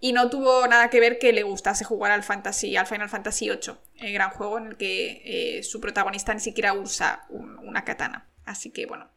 y 0.00 0.12
no 0.12 0.28
tuvo 0.28 0.66
nada 0.66 0.90
que 0.90 1.00
ver 1.00 1.18
que 1.18 1.32
le 1.32 1.44
gustase 1.44 1.84
jugar 1.84 2.12
al 2.12 2.22
Fantasy, 2.22 2.76
al 2.76 2.86
Final 2.86 3.08
Fantasy 3.08 3.48
VIII, 3.48 3.76
el 4.00 4.12
gran 4.12 4.30
juego 4.30 4.58
en 4.58 4.66
el 4.66 4.76
que 4.76 5.22
eh, 5.24 5.62
su 5.62 5.80
protagonista 5.80 6.34
ni 6.34 6.40
siquiera 6.40 6.74
usa 6.74 7.24
una 7.30 7.84
katana. 7.84 8.28
Así 8.44 8.70
que 8.70 8.84
bueno. 8.86 9.08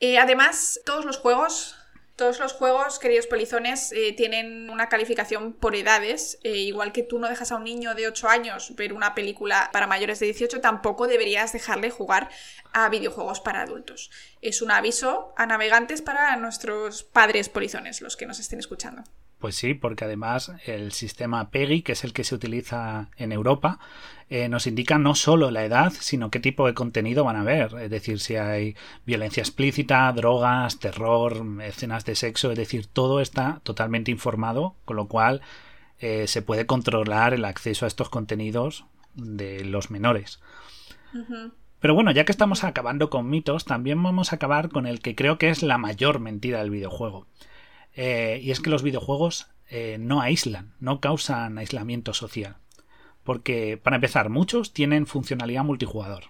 Eh, 0.00 0.18
además, 0.18 0.80
todos 0.86 1.04
los 1.04 1.18
juegos 1.18 1.76
todos 2.22 2.38
los 2.38 2.52
juegos, 2.52 3.00
queridos 3.00 3.26
polizones, 3.26 3.90
eh, 3.90 4.12
tienen 4.12 4.70
una 4.70 4.88
calificación 4.88 5.54
por 5.54 5.74
edades. 5.74 6.38
Eh, 6.44 6.50
igual 6.58 6.92
que 6.92 7.02
tú 7.02 7.18
no 7.18 7.28
dejas 7.28 7.50
a 7.50 7.56
un 7.56 7.64
niño 7.64 7.96
de 7.96 8.06
8 8.06 8.28
años 8.28 8.76
ver 8.76 8.92
una 8.92 9.12
película 9.12 9.70
para 9.72 9.88
mayores 9.88 10.20
de 10.20 10.26
18, 10.26 10.60
tampoco 10.60 11.08
deberías 11.08 11.52
dejarle 11.52 11.90
jugar 11.90 12.30
a 12.72 12.88
videojuegos 12.90 13.40
para 13.40 13.62
adultos. 13.62 14.12
Es 14.40 14.62
un 14.62 14.70
aviso 14.70 15.34
a 15.36 15.46
navegantes 15.46 16.00
para 16.00 16.36
nuestros 16.36 17.02
padres 17.02 17.48
polizones, 17.48 18.00
los 18.00 18.16
que 18.16 18.26
nos 18.26 18.38
estén 18.38 18.60
escuchando. 18.60 19.02
Pues 19.42 19.56
sí, 19.56 19.74
porque 19.74 20.04
además 20.04 20.52
el 20.66 20.92
sistema 20.92 21.50
PEGI, 21.50 21.82
que 21.82 21.92
es 21.92 22.04
el 22.04 22.12
que 22.12 22.22
se 22.22 22.36
utiliza 22.36 23.10
en 23.16 23.32
Europa, 23.32 23.80
eh, 24.30 24.48
nos 24.48 24.68
indica 24.68 24.98
no 24.98 25.16
solo 25.16 25.50
la 25.50 25.64
edad, 25.64 25.92
sino 25.98 26.30
qué 26.30 26.38
tipo 26.38 26.64
de 26.64 26.74
contenido 26.74 27.24
van 27.24 27.34
a 27.34 27.42
ver. 27.42 27.74
Es 27.80 27.90
decir, 27.90 28.20
si 28.20 28.36
hay 28.36 28.76
violencia 29.04 29.40
explícita, 29.40 30.12
drogas, 30.12 30.78
terror, 30.78 31.44
escenas 31.64 32.04
de 32.04 32.14
sexo, 32.14 32.52
es 32.52 32.56
decir, 32.56 32.86
todo 32.86 33.20
está 33.20 33.58
totalmente 33.64 34.12
informado, 34.12 34.76
con 34.84 34.94
lo 34.94 35.08
cual 35.08 35.40
eh, 35.98 36.28
se 36.28 36.42
puede 36.42 36.64
controlar 36.64 37.34
el 37.34 37.44
acceso 37.44 37.84
a 37.84 37.88
estos 37.88 38.10
contenidos 38.10 38.84
de 39.14 39.64
los 39.64 39.90
menores. 39.90 40.38
Pero 41.80 41.94
bueno, 41.96 42.12
ya 42.12 42.24
que 42.24 42.30
estamos 42.30 42.62
acabando 42.62 43.10
con 43.10 43.28
mitos, 43.28 43.64
también 43.64 44.00
vamos 44.00 44.32
a 44.32 44.36
acabar 44.36 44.68
con 44.68 44.86
el 44.86 45.00
que 45.00 45.16
creo 45.16 45.36
que 45.36 45.48
es 45.48 45.64
la 45.64 45.78
mayor 45.78 46.20
mentira 46.20 46.60
del 46.60 46.70
videojuego. 46.70 47.26
Eh, 47.94 48.40
y 48.42 48.50
es 48.50 48.60
que 48.60 48.70
los 48.70 48.82
videojuegos 48.82 49.48
eh, 49.68 49.96
no 49.98 50.20
aíslan, 50.20 50.74
no 50.80 51.00
causan 51.00 51.58
aislamiento 51.58 52.14
social. 52.14 52.56
Porque, 53.24 53.78
para 53.82 53.96
empezar, 53.96 54.28
muchos 54.28 54.72
tienen 54.72 55.06
funcionalidad 55.06 55.64
multijugador. 55.64 56.24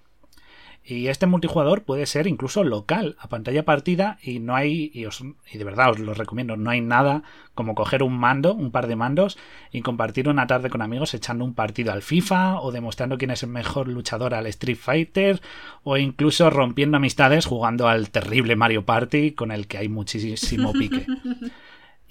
Y 0.85 1.07
este 1.07 1.27
multijugador 1.27 1.85
puede 1.85 2.07
ser 2.07 2.27
incluso 2.27 2.65
local, 2.65 3.17
a 3.21 3.29
pantalla 3.29 3.65
partida, 3.65 4.19
y 4.21 4.41
no 4.41 4.57
hay, 4.57 4.91
y, 4.93 5.07
y, 5.07 5.59
de 5.59 5.65
verdad 5.65 5.91
os 5.91 6.01
lo 6.01 6.12
recomiendo, 6.12 6.57
no 6.57 6.71
hay 6.71 6.81
nada 6.81 7.23
como 7.55 7.77
coger 7.77 8.03
un 8.03 8.19
mando, 8.19 8.55
un 8.55 8.73
par 8.73 8.89
de 8.89 8.97
mandos, 8.97 9.39
y 9.71 9.83
compartir 9.83 10.29
una 10.29 10.49
tarde 10.49 10.71
con 10.71 10.83
amigos 10.83 11.15
echando 11.15 11.45
un 11.45 11.55
partido 11.55 11.93
al 11.93 12.03
FIFA, 12.03 12.61
o 12.61 12.73
demostrando 12.73 13.17
quién 13.17 13.31
es 13.31 13.45
el 13.45 13.51
mejor 13.51 13.87
luchador 13.87 14.35
al 14.35 14.47
Street 14.49 14.77
Fighter, 14.77 15.41
o 15.85 15.97
incluso 15.99 16.51
rompiendo 16.51 16.97
amistades 16.97 17.47
jugando 17.47 17.87
al 17.87 18.11
terrible 18.11 18.57
Mario 18.57 18.85
Party, 18.85 19.33
con 19.33 19.53
el 19.53 19.69
que 19.69 19.79
hay 19.79 19.89
muchísimo 19.89 20.73
pique. 20.73 21.07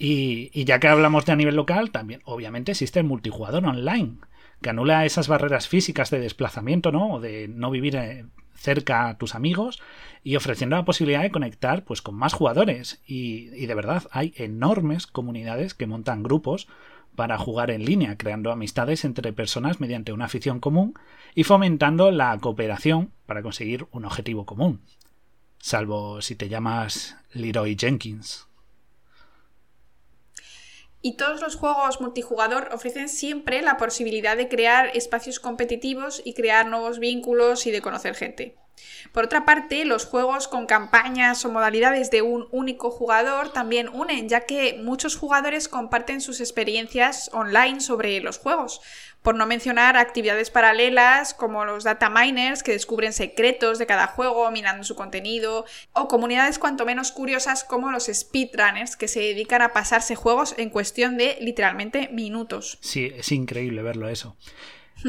Y, 0.04 0.50
y 0.52 0.64
ya 0.64 0.80
que 0.80 0.88
hablamos 0.88 1.28
de 1.28 1.34
a 1.34 1.36
nivel 1.36 1.56
local, 1.56 1.92
también 1.92 2.22
obviamente 2.26 2.72
existe 2.72 3.00
el 3.00 3.06
multijugador 3.06 3.64
online, 3.64 4.16
que 4.60 4.72
anula 4.72 5.06
esas 5.06 5.28
barreras 5.28 5.68
físicas 5.68 6.10
de 6.10 6.20
desplazamiento, 6.20 6.92
¿no? 6.92 7.14
O 7.14 7.20
de 7.20 7.48
no 7.48 7.70
vivir 7.70 7.96
eh, 7.96 8.26
cerca 8.62 9.10
a 9.10 9.18
tus 9.18 9.36
amigos 9.36 9.82
y 10.24 10.36
ofreciendo 10.36 10.76
la 10.76 10.86
posibilidad 10.86 11.22
de 11.22 11.32
conectar 11.32 11.84
pues 11.84 12.02
con 12.02 12.16
más 12.16 12.34
jugadores 12.34 13.02
y, 13.06 13.48
de 13.48 13.76
verdad 13.76 14.04
hay 14.12 14.34
enormes 14.38 15.08
comunidades 15.08 15.74
que 15.74 15.88
montan 15.88 16.24
grupos 16.24 16.68
para 17.16 17.38
jugar 17.38 17.72
en 17.72 17.86
línea, 17.86 18.18
creando 18.18 18.52
amistades 18.52 19.04
entre 19.04 19.34
personas 19.34 19.80
mediante 19.80 20.14
una 20.14 20.26
afición 20.26 20.60
común 20.60 20.94
y 21.36 21.44
fomentando 21.44 22.12
la 22.12 22.38
cooperación 22.40 23.12
para 23.26 23.42
conseguir 23.42 23.88
un 23.92 24.06
objetivo 24.06 24.46
común. 24.46 24.82
Salvo 25.60 26.22
si 26.22 26.36
te 26.36 26.48
llamas 26.48 27.18
Leroy 27.34 27.76
Jenkins. 27.78 28.51
Y 31.02 31.18
todos 31.18 31.42
los 31.42 31.56
juegos 31.56 32.00
multijugador 32.00 32.70
ofrecen 32.72 33.10
siempre 33.10 33.62
la 33.62 33.78
posibilidad 33.78 34.38
de 34.38 34.48
crear 34.48 34.92
espacios 34.96 35.40
competitivos 35.40 36.22
y 36.24 36.34
crear 36.34 36.68
nuevos 36.68 37.00
vínculos 37.00 37.66
y 37.66 37.72
de 37.72 37.82
conocer 37.82 38.16
gente. 38.16 38.56
Por 39.12 39.26
otra 39.26 39.46
parte, 39.46 39.86
los 39.86 40.06
juegos 40.06 40.48
con 40.48 40.66
campañas 40.66 41.44
o 41.44 41.52
modalidades 41.52 42.12
de 42.12 42.22
un 42.22 42.48
único 42.52 42.92
jugador 42.92 43.52
también 43.52 43.90
unen, 43.90 44.30
ya 44.30 44.42
que 44.42 44.80
muchos 44.82 45.16
jugadores 45.16 45.68
comparten 45.68 46.22
sus 46.22 46.40
experiencias 46.40 47.30
online 47.34 47.82
sobre 47.82 48.20
los 48.22 48.38
juegos, 48.40 48.82
por 49.22 49.36
no 49.36 49.46
mencionar 49.46 49.98
actividades 49.98 50.50
paralelas 50.50 51.34
como 51.34 51.66
los 51.66 51.84
data 51.84 52.10
miners 52.10 52.64
que 52.64 52.72
descubren 52.72 53.14
secretos 53.14 53.80
de 53.80 53.86
cada 53.86 54.08
juego 54.08 54.50
minando 54.52 54.84
su 54.84 54.96
contenido, 54.96 55.66
o 55.94 56.08
comunidades 56.08 56.60
cuanto 56.60 56.86
menos 56.86 57.12
curiosas 57.12 57.64
como 57.64 57.92
los 57.92 58.06
speedrunners 58.06 58.96
que 58.96 59.08
se 59.08 59.20
dedican 59.20 59.62
a 59.62 59.74
pasarse 59.74 60.16
juegos 60.16 60.56
en 60.58 60.70
cuestión 60.70 61.18
de 61.18 61.38
literalmente 61.42 62.10
minutos. 62.12 62.78
Sí, 62.82 63.12
es 63.16 63.32
increíble 63.32 63.84
verlo 63.84 64.10
eso. 64.10 64.36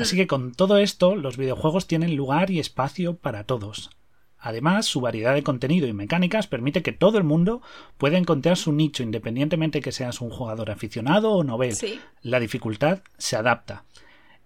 Así 0.00 0.16
que 0.16 0.26
con 0.26 0.54
todo 0.54 0.78
esto, 0.78 1.16
los 1.16 1.36
videojuegos 1.36 1.86
tienen 1.86 2.16
lugar 2.16 2.50
y 2.50 2.60
espacio 2.60 3.16
para 3.16 3.44
todos. 3.44 3.90
Además, 4.38 4.86
su 4.86 5.00
variedad 5.00 5.34
de 5.34 5.44
contenido 5.44 5.86
y 5.86 5.92
mecánicas 5.92 6.48
permite 6.48 6.82
que 6.82 6.90
todo 6.90 7.16
el 7.16 7.24
mundo 7.24 7.62
pueda 7.96 8.18
encontrar 8.18 8.56
su 8.56 8.72
nicho 8.72 9.04
independientemente 9.04 9.80
que 9.80 9.92
seas 9.92 10.20
un 10.20 10.30
jugador 10.30 10.70
aficionado 10.70 11.30
o 11.30 11.44
novel. 11.44 11.76
La 12.22 12.40
dificultad 12.40 13.02
se 13.18 13.36
adapta. 13.36 13.84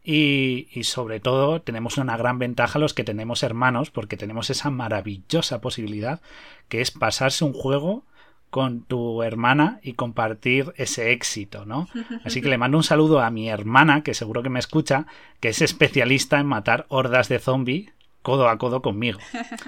Y, 0.08 0.68
y, 0.72 0.84
sobre 0.84 1.18
todo 1.18 1.60
tenemos 1.62 1.98
una 1.98 2.16
gran 2.16 2.38
ventaja 2.38 2.78
los 2.78 2.94
que 2.94 3.02
tenemos 3.02 3.42
hermanos 3.42 3.90
porque 3.90 4.16
tenemos 4.16 4.50
esa 4.50 4.70
maravillosa 4.70 5.60
posibilidad 5.60 6.20
que 6.68 6.80
es 6.80 6.92
pasarse 6.92 7.44
un 7.44 7.52
juego 7.52 8.04
con 8.50 8.82
tu 8.82 9.22
hermana 9.24 9.80
y 9.82 9.94
compartir 9.94 10.72
ese 10.76 11.10
éxito, 11.10 11.66
¿no? 11.66 11.88
Así 12.24 12.40
que 12.40 12.48
le 12.48 12.56
mando 12.56 12.78
un 12.78 12.84
saludo 12.84 13.20
a 13.20 13.30
mi 13.30 13.48
hermana, 13.48 14.02
que 14.02 14.14
seguro 14.14 14.42
que 14.42 14.48
me 14.48 14.60
escucha, 14.60 15.06
que 15.40 15.48
es 15.48 15.60
especialista 15.60 16.38
en 16.38 16.46
matar 16.46 16.86
hordas 16.88 17.28
de 17.28 17.38
zombies 17.38 17.92
codo 18.22 18.48
a 18.48 18.58
codo 18.58 18.82
conmigo. 18.82 19.18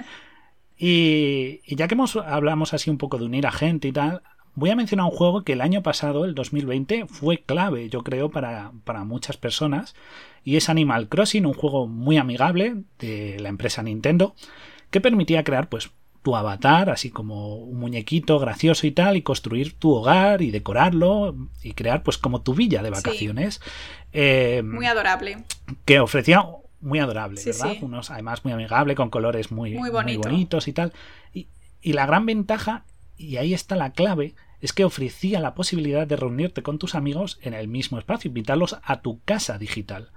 Y, 0.80 1.60
ya 1.74 1.88
que 1.88 1.94
hemos, 1.94 2.14
hablamos 2.14 2.72
así 2.72 2.88
un 2.88 2.98
poco 2.98 3.18
de 3.18 3.24
unir 3.24 3.48
a 3.48 3.50
gente 3.50 3.88
y 3.88 3.92
tal, 3.92 4.22
voy 4.58 4.70
a 4.70 4.76
mencionar 4.76 5.06
un 5.06 5.16
juego 5.16 5.44
que 5.44 5.52
el 5.52 5.60
año 5.60 5.82
pasado, 5.82 6.24
el 6.24 6.34
2020, 6.34 7.06
fue 7.06 7.38
clave, 7.38 7.88
yo 7.88 8.02
creo, 8.02 8.30
para, 8.30 8.72
para 8.84 9.04
muchas 9.04 9.36
personas, 9.36 9.94
y 10.44 10.56
es 10.56 10.68
Animal 10.68 11.08
Crossing, 11.08 11.46
un 11.46 11.54
juego 11.54 11.86
muy 11.86 12.16
amigable 12.16 12.82
de 12.98 13.38
la 13.38 13.48
empresa 13.48 13.82
Nintendo, 13.82 14.34
que 14.90 15.00
permitía 15.00 15.44
crear 15.44 15.68
pues 15.68 15.90
tu 16.22 16.34
avatar, 16.34 16.90
así 16.90 17.10
como 17.10 17.56
un 17.56 17.78
muñequito 17.78 18.38
gracioso 18.38 18.86
y 18.86 18.90
tal, 18.90 19.16
y 19.16 19.22
construir 19.22 19.78
tu 19.78 19.92
hogar 19.92 20.42
y 20.42 20.50
decorarlo 20.50 21.36
y 21.62 21.72
crear 21.74 22.02
pues 22.02 22.18
como 22.18 22.42
tu 22.42 22.54
villa 22.54 22.82
de 22.82 22.90
vacaciones. 22.90 23.60
Eh, 24.12 24.62
muy 24.64 24.86
adorable. 24.86 25.44
Que 25.84 26.00
ofrecía 26.00 26.44
muy 26.80 26.98
adorable, 26.98 27.40
¿verdad? 27.44 27.76
Unos, 27.80 28.10
además 28.10 28.44
muy 28.44 28.52
amigable, 28.52 28.96
con 28.96 29.10
colores 29.10 29.52
muy, 29.52 29.74
muy, 29.74 29.90
bonitos 29.90 30.66
y 30.66 30.72
tal. 30.72 30.92
Y, 31.32 31.46
y 31.80 31.92
la 31.92 32.06
gran 32.06 32.26
ventaja, 32.26 32.84
y 33.16 33.36
ahí 33.36 33.54
está 33.54 33.76
la 33.76 33.92
clave, 33.92 34.34
es 34.60 34.72
que 34.72 34.84
ofrecía 34.84 35.40
la 35.40 35.54
posibilidad 35.54 36.06
de 36.06 36.16
reunirte 36.16 36.62
con 36.62 36.78
tus 36.78 36.94
amigos 36.94 37.38
en 37.42 37.54
el 37.54 37.68
mismo 37.68 37.98
espacio, 37.98 38.28
invitarlos 38.28 38.76
a 38.82 39.02
tu 39.02 39.20
casa 39.24 39.58
digital. 39.58 40.10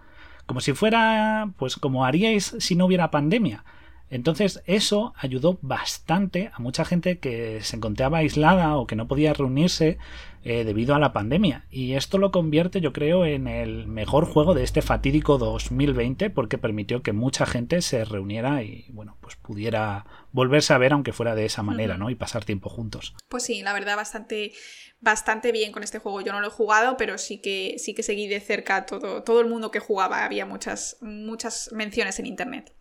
Como 0.45 0.61
si 0.61 0.73
fuera, 0.73 1.51
pues 1.57 1.75
como 1.77 2.05
haríais 2.05 2.55
si 2.59 2.75
no 2.75 2.85
hubiera 2.85 3.11
pandemia. 3.11 3.63
Entonces 4.11 4.61
eso 4.65 5.13
ayudó 5.17 5.57
bastante 5.61 6.51
a 6.53 6.59
mucha 6.59 6.85
gente 6.85 7.17
que 7.17 7.61
se 7.63 7.77
encontraba 7.77 8.19
aislada 8.19 8.75
o 8.75 8.85
que 8.85 8.97
no 8.97 9.07
podía 9.07 9.33
reunirse 9.33 9.97
eh, 10.43 10.63
debido 10.65 10.95
a 10.95 10.99
la 10.99 11.13
pandemia. 11.13 11.65
Y 11.71 11.93
esto 11.93 12.17
lo 12.17 12.31
convierte 12.31 12.81
yo 12.81 12.91
creo 12.91 13.25
en 13.25 13.47
el 13.47 13.87
mejor 13.87 14.25
juego 14.25 14.53
de 14.53 14.63
este 14.63 14.81
fatídico 14.81 15.37
2020 15.37 16.29
porque 16.29 16.57
permitió 16.57 17.01
que 17.01 17.13
mucha 17.13 17.45
gente 17.45 17.81
se 17.81 18.03
reuniera 18.03 18.63
y 18.63 18.85
bueno 18.89 19.17
pues 19.21 19.37
pudiera 19.37 20.05
volverse 20.31 20.73
a 20.73 20.77
ver 20.77 20.91
aunque 20.91 21.13
fuera 21.13 21.33
de 21.33 21.45
esa 21.45 21.63
manera, 21.63 21.97
¿no? 21.97 22.09
Y 22.09 22.15
pasar 22.15 22.43
tiempo 22.43 22.69
juntos. 22.69 23.15
Pues 23.29 23.43
sí, 23.43 23.61
la 23.61 23.71
verdad 23.71 23.95
bastante 23.95 24.51
bastante 24.99 25.51
bien 25.51 25.71
con 25.71 25.83
este 25.83 25.99
juego. 25.99 26.19
Yo 26.19 26.33
no 26.33 26.41
lo 26.41 26.47
he 26.47 26.51
jugado, 26.51 26.97
pero 26.97 27.17
sí 27.17 27.37
que 27.37 27.75
sí 27.77 27.93
que 27.93 28.03
seguí 28.03 28.27
de 28.27 28.41
cerca 28.41 28.85
todo 28.85 29.23
todo 29.23 29.39
el 29.39 29.47
mundo 29.47 29.71
que 29.71 29.79
jugaba. 29.79 30.25
Había 30.25 30.45
muchas 30.45 30.97
muchas 31.01 31.69
menciones 31.71 32.19
en 32.19 32.25
internet. 32.25 32.73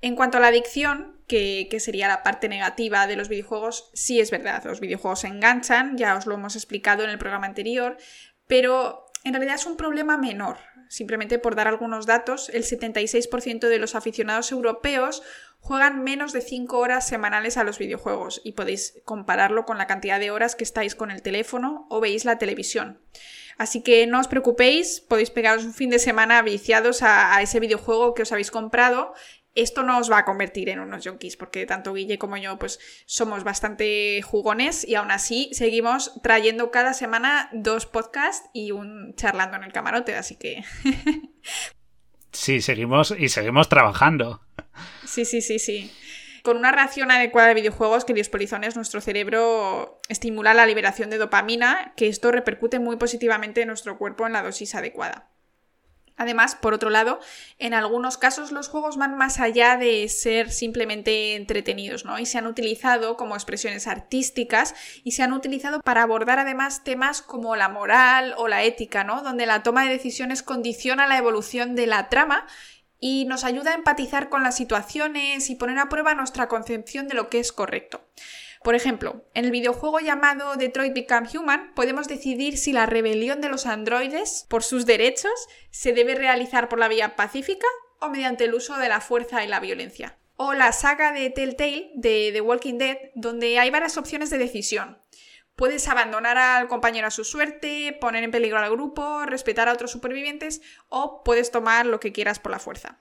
En 0.00 0.14
cuanto 0.14 0.38
a 0.38 0.40
la 0.40 0.48
adicción, 0.48 1.18
que, 1.26 1.68
sería 1.80 2.08
la 2.08 2.22
parte 2.22 2.48
negativa 2.48 3.06
de 3.06 3.16
los 3.16 3.28
videojuegos, 3.28 3.90
sí 3.94 4.20
es 4.20 4.30
verdad, 4.30 4.64
los 4.64 4.80
videojuegos 4.80 5.24
enganchan, 5.24 5.96
ya 5.96 6.16
os 6.16 6.26
lo 6.26 6.34
hemos 6.34 6.56
explicado 6.56 7.04
en 7.04 7.10
el 7.10 7.18
programa 7.18 7.46
anterior, 7.46 7.96
pero 8.46 9.06
en 9.24 9.34
realidad 9.34 9.56
es 9.56 9.66
un 9.66 9.76
problema 9.76 10.16
menor. 10.16 10.56
Simplemente 10.88 11.38
por 11.38 11.54
dar 11.54 11.68
algunos 11.68 12.06
datos, 12.06 12.48
el 12.48 12.64
76% 12.64 13.68
de 13.68 13.78
los 13.78 13.94
aficionados 13.94 14.52
europeos 14.52 15.22
juegan 15.60 16.02
menos 16.02 16.32
de 16.32 16.40
5 16.40 16.78
horas 16.78 17.06
semanales 17.06 17.58
a 17.58 17.64
los 17.64 17.78
videojuegos 17.78 18.40
y 18.42 18.52
podéis 18.52 19.02
compararlo 19.04 19.66
con 19.66 19.76
la 19.76 19.86
cantidad 19.86 20.18
de 20.18 20.30
horas 20.30 20.56
que 20.56 20.64
estáis 20.64 20.94
con 20.94 21.10
el 21.10 21.20
teléfono 21.20 21.86
o 21.90 22.00
veis 22.00 22.24
la 22.24 22.38
televisión. 22.38 23.02
Así 23.58 23.82
que 23.82 24.06
no 24.06 24.20
os 24.20 24.28
preocupéis, 24.28 25.00
podéis 25.00 25.30
pegaros 25.30 25.64
un 25.64 25.74
fin 25.74 25.90
de 25.90 25.98
semana 25.98 26.40
viciados 26.42 27.02
a, 27.02 27.42
ese 27.42 27.58
videojuego 27.58 28.14
que 28.14 28.22
os 28.22 28.30
habéis 28.30 28.52
comprado 28.52 29.12
esto 29.54 29.82
no 29.82 29.98
os 29.98 30.10
va 30.10 30.18
a 30.18 30.24
convertir 30.24 30.68
en 30.68 30.80
unos 30.80 31.06
junkies, 31.06 31.36
porque 31.36 31.66
tanto 31.66 31.92
Guille 31.92 32.18
como 32.18 32.36
yo 32.36 32.58
pues 32.58 32.78
somos 33.06 33.44
bastante 33.44 34.22
jugones 34.22 34.86
y 34.86 34.94
aún 34.94 35.10
así 35.10 35.50
seguimos 35.52 36.20
trayendo 36.22 36.70
cada 36.70 36.94
semana 36.94 37.48
dos 37.52 37.86
podcasts 37.86 38.48
y 38.52 38.70
un 38.70 39.14
charlando 39.16 39.56
en 39.56 39.64
el 39.64 39.72
camarote, 39.72 40.14
así 40.14 40.36
que... 40.36 40.62
sí, 42.32 42.60
seguimos 42.60 43.14
y 43.18 43.28
seguimos 43.28 43.68
trabajando. 43.68 44.40
Sí, 45.04 45.24
sí, 45.24 45.40
sí, 45.40 45.58
sí. 45.58 45.92
Con 46.42 46.56
una 46.56 46.72
reacción 46.72 47.10
adecuada 47.10 47.48
de 47.48 47.54
videojuegos 47.54 48.04
que 48.04 48.14
es 48.18 48.76
nuestro 48.76 49.00
cerebro 49.00 50.00
estimula 50.08 50.54
la 50.54 50.66
liberación 50.66 51.10
de 51.10 51.18
dopamina, 51.18 51.92
que 51.96 52.08
esto 52.08 52.30
repercute 52.30 52.78
muy 52.78 52.96
positivamente 52.96 53.62
en 53.62 53.68
nuestro 53.68 53.98
cuerpo 53.98 54.26
en 54.26 54.32
la 54.32 54.42
dosis 54.42 54.74
adecuada. 54.74 55.30
Además, 56.18 56.56
por 56.56 56.74
otro 56.74 56.90
lado, 56.90 57.20
en 57.58 57.72
algunos 57.72 58.18
casos 58.18 58.52
los 58.52 58.68
juegos 58.68 58.96
van 58.96 59.16
más 59.16 59.38
allá 59.40 59.76
de 59.76 60.08
ser 60.08 60.50
simplemente 60.50 61.36
entretenidos, 61.36 62.04
¿no? 62.04 62.18
Y 62.18 62.26
se 62.26 62.36
han 62.36 62.46
utilizado 62.46 63.16
como 63.16 63.34
expresiones 63.34 63.86
artísticas 63.86 64.74
y 65.04 65.12
se 65.12 65.22
han 65.22 65.32
utilizado 65.32 65.80
para 65.80 66.02
abordar 66.02 66.38
además 66.40 66.84
temas 66.84 67.22
como 67.22 67.56
la 67.56 67.68
moral 67.68 68.34
o 68.36 68.48
la 68.48 68.64
ética, 68.64 69.04
¿no? 69.04 69.22
Donde 69.22 69.46
la 69.46 69.62
toma 69.62 69.84
de 69.84 69.90
decisiones 69.90 70.42
condiciona 70.42 71.06
la 71.06 71.18
evolución 71.18 71.74
de 71.74 71.86
la 71.86 72.08
trama 72.08 72.46
y 73.00 73.24
nos 73.26 73.44
ayuda 73.44 73.70
a 73.70 73.74
empatizar 73.74 74.28
con 74.28 74.42
las 74.42 74.56
situaciones 74.56 75.50
y 75.50 75.54
poner 75.54 75.78
a 75.78 75.88
prueba 75.88 76.14
nuestra 76.14 76.48
concepción 76.48 77.06
de 77.06 77.14
lo 77.14 77.30
que 77.30 77.38
es 77.38 77.52
correcto. 77.52 78.02
Por 78.62 78.74
ejemplo, 78.74 79.24
en 79.34 79.44
el 79.44 79.50
videojuego 79.50 80.00
llamado 80.00 80.56
Detroit 80.56 80.94
Become 80.94 81.28
Human 81.34 81.72
podemos 81.74 82.08
decidir 82.08 82.58
si 82.58 82.72
la 82.72 82.86
rebelión 82.86 83.40
de 83.40 83.48
los 83.48 83.66
androides 83.66 84.46
por 84.48 84.62
sus 84.62 84.86
derechos 84.86 85.32
se 85.70 85.92
debe 85.92 86.14
realizar 86.14 86.68
por 86.68 86.78
la 86.78 86.88
vía 86.88 87.16
pacífica 87.16 87.66
o 88.00 88.08
mediante 88.08 88.44
el 88.44 88.54
uso 88.54 88.76
de 88.76 88.88
la 88.88 89.00
fuerza 89.00 89.44
y 89.44 89.48
la 89.48 89.60
violencia. 89.60 90.18
O 90.36 90.54
la 90.54 90.72
saga 90.72 91.12
de 91.12 91.30
Telltale 91.30 91.90
de 91.94 92.30
The 92.32 92.40
Walking 92.40 92.78
Dead, 92.78 92.98
donde 93.14 93.58
hay 93.58 93.70
varias 93.70 93.96
opciones 93.96 94.30
de 94.30 94.38
decisión. 94.38 94.98
Puedes 95.56 95.88
abandonar 95.88 96.38
al 96.38 96.68
compañero 96.68 97.08
a 97.08 97.10
su 97.10 97.24
suerte, 97.24 97.96
poner 98.00 98.22
en 98.22 98.30
peligro 98.30 98.58
al 98.58 98.70
grupo, 98.70 99.24
respetar 99.26 99.68
a 99.68 99.72
otros 99.72 99.90
supervivientes 99.90 100.62
o 100.88 101.24
puedes 101.24 101.50
tomar 101.50 101.86
lo 101.86 101.98
que 101.98 102.12
quieras 102.12 102.38
por 102.38 102.52
la 102.52 102.60
fuerza. 102.60 103.00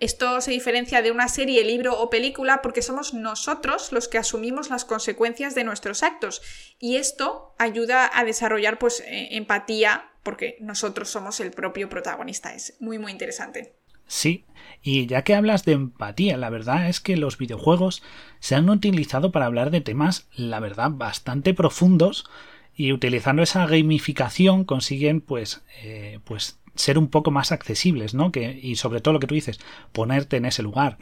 Esto 0.00 0.40
se 0.40 0.50
diferencia 0.50 1.02
de 1.02 1.12
una 1.12 1.28
serie, 1.28 1.64
libro 1.64 1.98
o 2.00 2.10
película 2.10 2.62
porque 2.62 2.82
somos 2.82 3.14
nosotros 3.14 3.92
los 3.92 4.08
que 4.08 4.18
asumimos 4.18 4.68
las 4.68 4.84
consecuencias 4.84 5.54
de 5.54 5.64
nuestros 5.64 6.02
actos 6.02 6.42
y 6.80 6.96
esto 6.96 7.54
ayuda 7.58 8.10
a 8.12 8.24
desarrollar 8.24 8.78
pues 8.78 9.00
eh, 9.00 9.28
empatía 9.36 10.10
porque 10.24 10.56
nosotros 10.60 11.08
somos 11.10 11.38
el 11.40 11.52
propio 11.52 11.88
protagonista. 11.88 12.54
Es 12.54 12.76
muy 12.80 12.98
muy 12.98 13.12
interesante. 13.12 13.74
Sí, 14.06 14.44
y 14.82 15.06
ya 15.06 15.22
que 15.22 15.34
hablas 15.34 15.64
de 15.64 15.72
empatía, 15.72 16.36
la 16.36 16.50
verdad 16.50 16.88
es 16.88 17.00
que 17.00 17.16
los 17.16 17.38
videojuegos 17.38 18.02
se 18.38 18.54
han 18.54 18.68
utilizado 18.68 19.32
para 19.32 19.46
hablar 19.46 19.70
de 19.70 19.80
temas, 19.80 20.28
la 20.34 20.60
verdad, 20.60 20.90
bastante 20.90 21.54
profundos 21.54 22.28
y 22.74 22.92
utilizando 22.92 23.42
esa 23.42 23.66
gamificación 23.66 24.64
consiguen 24.64 25.20
pues, 25.20 25.62
eh, 25.82 26.18
pues 26.24 26.58
ser 26.74 26.98
un 26.98 27.08
poco 27.08 27.30
más 27.30 27.52
accesibles, 27.52 28.14
¿no? 28.14 28.32
Que, 28.32 28.58
y 28.62 28.76
sobre 28.76 29.00
todo 29.00 29.14
lo 29.14 29.20
que 29.20 29.26
tú 29.26 29.34
dices, 29.34 29.60
ponerte 29.92 30.36
en 30.36 30.44
ese 30.44 30.62
lugar. 30.62 30.98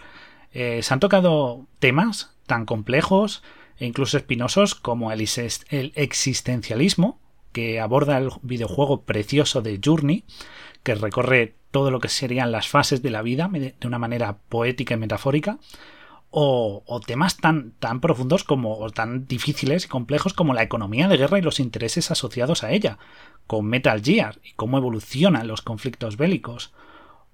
Eh, 0.52 0.80
se 0.82 0.92
han 0.92 1.00
tocado 1.00 1.66
temas 1.78 2.35
tan 2.46 2.66
complejos 2.66 3.42
e 3.78 3.87
incluso 3.87 4.16
espinosos 4.16 4.74
como 4.74 5.12
el, 5.12 5.26
el 5.70 5.92
existencialismo, 5.94 7.20
que 7.52 7.80
aborda 7.80 8.18
el 8.18 8.30
videojuego 8.42 9.02
precioso 9.02 9.62
de 9.62 9.80
Journey, 9.82 10.24
que 10.82 10.94
recorre 10.94 11.54
todo 11.70 11.90
lo 11.90 12.00
que 12.00 12.08
serían 12.08 12.52
las 12.52 12.68
fases 12.68 13.02
de 13.02 13.11
la 13.11 13.22
vida 13.22 13.48
de 13.50 13.87
una 13.87 13.98
manera 13.98 14.38
poética 14.48 14.94
y 14.94 14.98
metafórica, 14.98 15.58
o, 16.35 17.01
temas 17.07 17.37
tan, 17.37 17.73
tan 17.73 18.01
profundos 18.01 18.42
como, 18.42 18.79
o 18.79 18.88
tan 18.90 19.27
difíciles 19.27 19.85
y 19.85 19.88
complejos 19.88 20.33
como 20.33 20.55
la 20.55 20.62
economía 20.62 21.07
de 21.07 21.18
guerra 21.18 21.38
y 21.38 21.42
los 21.42 21.61
intereses 21.61 22.11
asociados 22.11 22.64
a 22.64 22.73
ella, 22.73 22.97
con 23.47 23.66
Metal 23.66 24.03
Gear 24.03 24.40
y 24.42 24.53
cómo 24.55 24.79
evolucionan 24.79 25.47
los 25.47 25.61
conflictos 25.61 26.16
bélicos. 26.16 26.73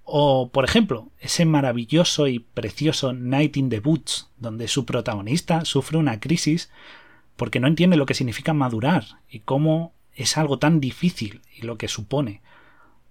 O, 0.03 0.51
por 0.51 0.65
ejemplo, 0.65 1.13
ese 1.21 1.45
maravilloso 1.45 2.27
y 2.27 2.41
precioso 2.41 3.13
Night 3.13 3.57
in 3.57 3.69
the 3.71 3.79
Woods, 3.79 4.31
donde 4.37 4.67
su 4.67 4.85
protagonista 4.85 5.65
sufre 5.65 5.97
una 5.97 6.19
crisis 6.19 6.69
porque 7.37 7.61
no 7.61 7.69
entiende 7.69 7.97
lo 7.97 8.07
que 8.07 8.15
significa 8.15 8.53
madurar 8.53 9.05
y 9.31 9.41
cómo 9.41 9.93
es 10.13 10.37
algo 10.37 10.59
tan 10.59 10.81
difícil 10.81 11.43
y 11.57 11.63
lo 11.63 11.79
que 11.79 11.87
supone. 11.87 12.43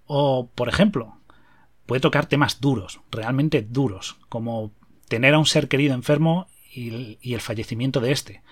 O, 0.04 0.50
por 0.54 0.68
ejemplo, 0.68 1.16
puede 1.86 2.00
tocar 2.00 2.26
temas 2.26 2.60
duros, 2.60 3.00
realmente 3.10 3.62
duros, 3.62 4.18
como 4.28 4.72
tener 5.08 5.34
a 5.34 5.38
un 5.38 5.46
ser 5.46 5.68
querido 5.68 5.94
enfermo 5.94 6.48
y 6.72 7.32
el, 7.34 7.40
fallecimiento 7.40 8.00
de 8.00 8.12
este. 8.12 8.42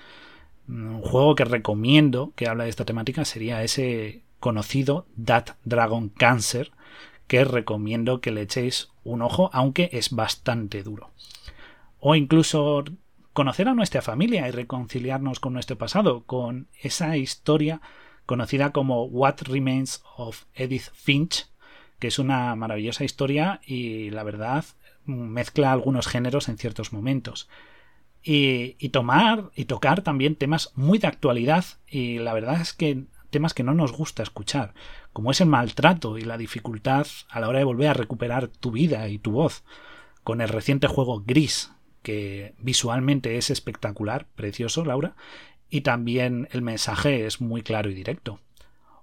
Un 0.68 1.00
juego 1.00 1.34
que 1.34 1.44
recomiendo 1.44 2.32
que 2.34 2.48
habla 2.48 2.64
de 2.64 2.70
esta 2.70 2.84
temática 2.84 3.24
sería 3.24 3.62
ese 3.62 4.22
conocido 4.40 5.06
That 5.22 5.50
Dragon 5.64 6.08
Cancer, 6.08 6.72
que 7.26 7.44
recomiendo 7.44 8.20
que 8.20 8.30
le 8.30 8.42
echéis 8.42 8.88
un 9.04 9.22
ojo, 9.22 9.50
aunque 9.52 9.90
es 9.92 10.10
bastante 10.10 10.82
duro. 10.82 11.10
O 12.00 12.14
incluso 12.14 12.84
conocer 13.32 13.68
a 13.68 13.74
nuestra 13.74 14.02
familia 14.02 14.48
y 14.48 14.50
reconciliarnos 14.50 15.40
con 15.40 15.52
nuestro 15.52 15.76
pasado, 15.76 16.24
con 16.24 16.68
esa 16.80 17.16
historia 17.16 17.80
conocida 18.24 18.72
como 18.72 19.04
What 19.04 19.42
Remains 19.42 20.02
of 20.16 20.44
Edith 20.54 20.90
Finch, 20.94 21.48
que 21.98 22.08
es 22.08 22.18
una 22.18 22.54
maravillosa 22.56 23.04
historia 23.04 23.60
y 23.64 24.10
la 24.10 24.24
verdad 24.24 24.64
mezcla 25.06 25.72
algunos 25.72 26.06
géneros 26.06 26.48
en 26.48 26.58
ciertos 26.58 26.92
momentos. 26.92 27.48
Y, 28.22 28.76
y, 28.78 28.88
tomar 28.88 29.50
y 29.54 29.66
tocar 29.66 30.02
también 30.02 30.34
temas 30.34 30.72
muy 30.74 30.98
de 30.98 31.06
actualidad 31.06 31.64
y 31.86 32.18
la 32.18 32.34
verdad 32.34 32.60
es 32.60 32.72
que 32.72 33.04
temas 33.30 33.54
que 33.54 33.62
no 33.62 33.74
nos 33.74 33.92
gusta 33.92 34.22
escuchar, 34.22 34.74
como 35.12 35.30
es 35.30 35.40
el 35.40 35.48
maltrato 35.48 36.18
y 36.18 36.22
la 36.22 36.38
dificultad 36.38 37.06
a 37.28 37.40
la 37.40 37.48
hora 37.48 37.58
de 37.58 37.64
volver 37.64 37.88
a 37.88 37.94
recuperar 37.94 38.48
tu 38.48 38.70
vida 38.70 39.08
y 39.08 39.18
tu 39.18 39.32
voz, 39.32 39.62
con 40.24 40.40
el 40.40 40.48
reciente 40.48 40.86
juego 40.86 41.22
Gris, 41.24 41.72
que 42.02 42.54
visualmente 42.58 43.36
es 43.36 43.50
espectacular, 43.50 44.26
precioso, 44.34 44.84
Laura, 44.84 45.16
y 45.68 45.82
también 45.82 46.48
el 46.52 46.62
mensaje 46.62 47.26
es 47.26 47.40
muy 47.40 47.62
claro 47.62 47.90
y 47.90 47.94
directo. 47.94 48.40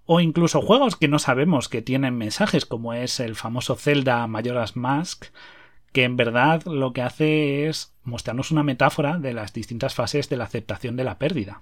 O 0.06 0.20
incluso 0.20 0.62
juegos 0.62 0.96
que 0.96 1.08
no 1.08 1.20
sabemos 1.20 1.70
que 1.70 1.82
tienen 1.82 2.18
mensajes, 2.18 2.66
como 2.66 2.94
es 2.94 3.20
el 3.20 3.36
famoso 3.36 3.76
Zelda 3.76 4.26
Majora's 4.28 4.76
Mask, 4.76 5.26
que 5.94 6.04
en 6.04 6.18
verdad 6.18 6.64
lo 6.66 6.92
que 6.92 7.02
hace 7.02 7.68
es 7.68 7.94
mostrarnos 8.04 8.52
una 8.52 8.64
metáfora 8.64 9.18
de 9.18 9.34
las 9.34 9.54
distintas 9.54 9.94
fases 9.94 10.28
de 10.28 10.38
la 10.38 10.44
aceptación 10.44 10.98
de 10.98 11.04
la 11.04 11.20
pérdida. 11.20 11.62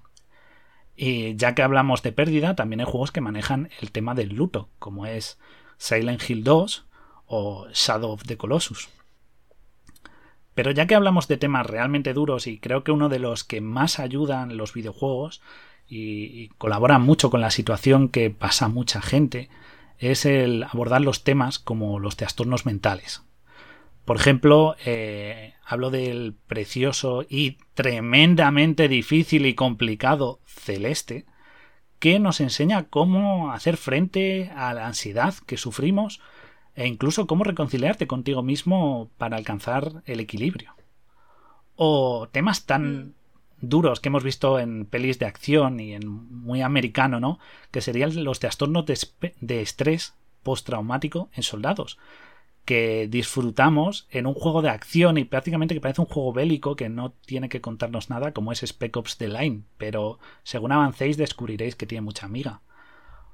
Y 0.96 1.36
ya 1.36 1.54
que 1.54 1.62
hablamos 1.62 2.02
de 2.02 2.12
pérdida, 2.12 2.56
también 2.56 2.80
hay 2.80 2.86
juegos 2.86 3.12
que 3.12 3.20
manejan 3.20 3.70
el 3.80 3.92
tema 3.92 4.14
del 4.14 4.34
luto, 4.34 4.68
como 4.78 5.06
es 5.06 5.38
Silent 5.76 6.28
Hill 6.28 6.44
2 6.44 6.86
o 7.26 7.66
Shadow 7.72 8.12
of 8.12 8.24
the 8.24 8.36
Colossus. 8.36 8.88
Pero 10.54 10.70
ya 10.70 10.86
que 10.86 10.94
hablamos 10.94 11.28
de 11.28 11.38
temas 11.38 11.66
realmente 11.66 12.12
duros 12.12 12.46
y 12.46 12.58
creo 12.58 12.84
que 12.84 12.92
uno 12.92 13.08
de 13.08 13.18
los 13.18 13.44
que 13.44 13.60
más 13.60 13.98
ayudan 13.98 14.56
los 14.56 14.74
videojuegos 14.74 15.40
y, 15.88 16.48
colaboran 16.58 17.02
mucho 17.02 17.30
con 17.30 17.40
la 17.40 17.50
situación 17.50 18.08
que 18.08 18.30
pasa 18.30 18.68
mucha 18.68 19.02
gente 19.02 19.50
es 19.98 20.24
el 20.24 20.64
abordar 20.64 21.00
los 21.00 21.22
temas 21.22 21.58
como 21.58 21.98
los 21.98 22.16
trastornos 22.16 22.66
mentales. 22.66 23.22
Por 24.04 24.16
ejemplo, 24.16 24.74
eh, 24.84 25.54
hablo 25.64 25.90
del 25.90 26.34
precioso 26.46 27.24
y 27.28 27.58
tremendamente 27.74 28.88
difícil 28.88 29.46
y 29.46 29.54
complicado 29.54 30.40
Celeste, 30.44 31.24
que 31.98 32.18
nos 32.18 32.40
enseña 32.40 32.88
cómo 32.88 33.52
hacer 33.52 33.76
frente 33.76 34.50
a 34.56 34.74
la 34.74 34.88
ansiedad 34.88 35.34
que 35.46 35.56
sufrimos 35.56 36.20
e 36.74 36.88
incluso 36.88 37.26
cómo 37.28 37.44
reconciliarte 37.44 38.08
contigo 38.08 38.42
mismo 38.42 39.10
para 39.18 39.36
alcanzar 39.36 40.02
el 40.06 40.18
equilibrio. 40.18 40.74
O 41.76 42.28
temas 42.32 42.66
tan 42.66 43.14
duros 43.60 44.00
que 44.00 44.08
hemos 44.08 44.24
visto 44.24 44.58
en 44.58 44.84
pelis 44.84 45.20
de 45.20 45.26
acción 45.26 45.78
y 45.78 45.94
en 45.94 46.08
muy 46.08 46.60
americano, 46.60 47.20
¿no? 47.20 47.38
Que 47.70 47.80
serían 47.80 48.24
los 48.24 48.40
trastornos 48.40 48.84
de, 48.86 48.98
de 49.40 49.62
estrés 49.62 50.14
postraumático 50.42 51.30
en 51.34 51.44
soldados 51.44 51.98
que 52.64 53.08
disfrutamos 53.08 54.06
en 54.10 54.26
un 54.26 54.34
juego 54.34 54.62
de 54.62 54.70
acción 54.70 55.18
y 55.18 55.24
prácticamente 55.24 55.74
que 55.74 55.80
parece 55.80 56.00
un 56.00 56.06
juego 56.06 56.32
bélico 56.32 56.76
que 56.76 56.88
no 56.88 57.12
tiene 57.12 57.48
que 57.48 57.60
contarnos 57.60 58.08
nada 58.08 58.32
como 58.32 58.52
es 58.52 58.62
Spec 58.62 58.96
Ops 58.96 59.18
The 59.18 59.28
Line, 59.28 59.62
pero 59.78 60.18
según 60.44 60.72
avancéis 60.72 61.16
descubriréis 61.16 61.74
que 61.74 61.86
tiene 61.86 62.02
mucha 62.02 62.26
amiga. 62.26 62.60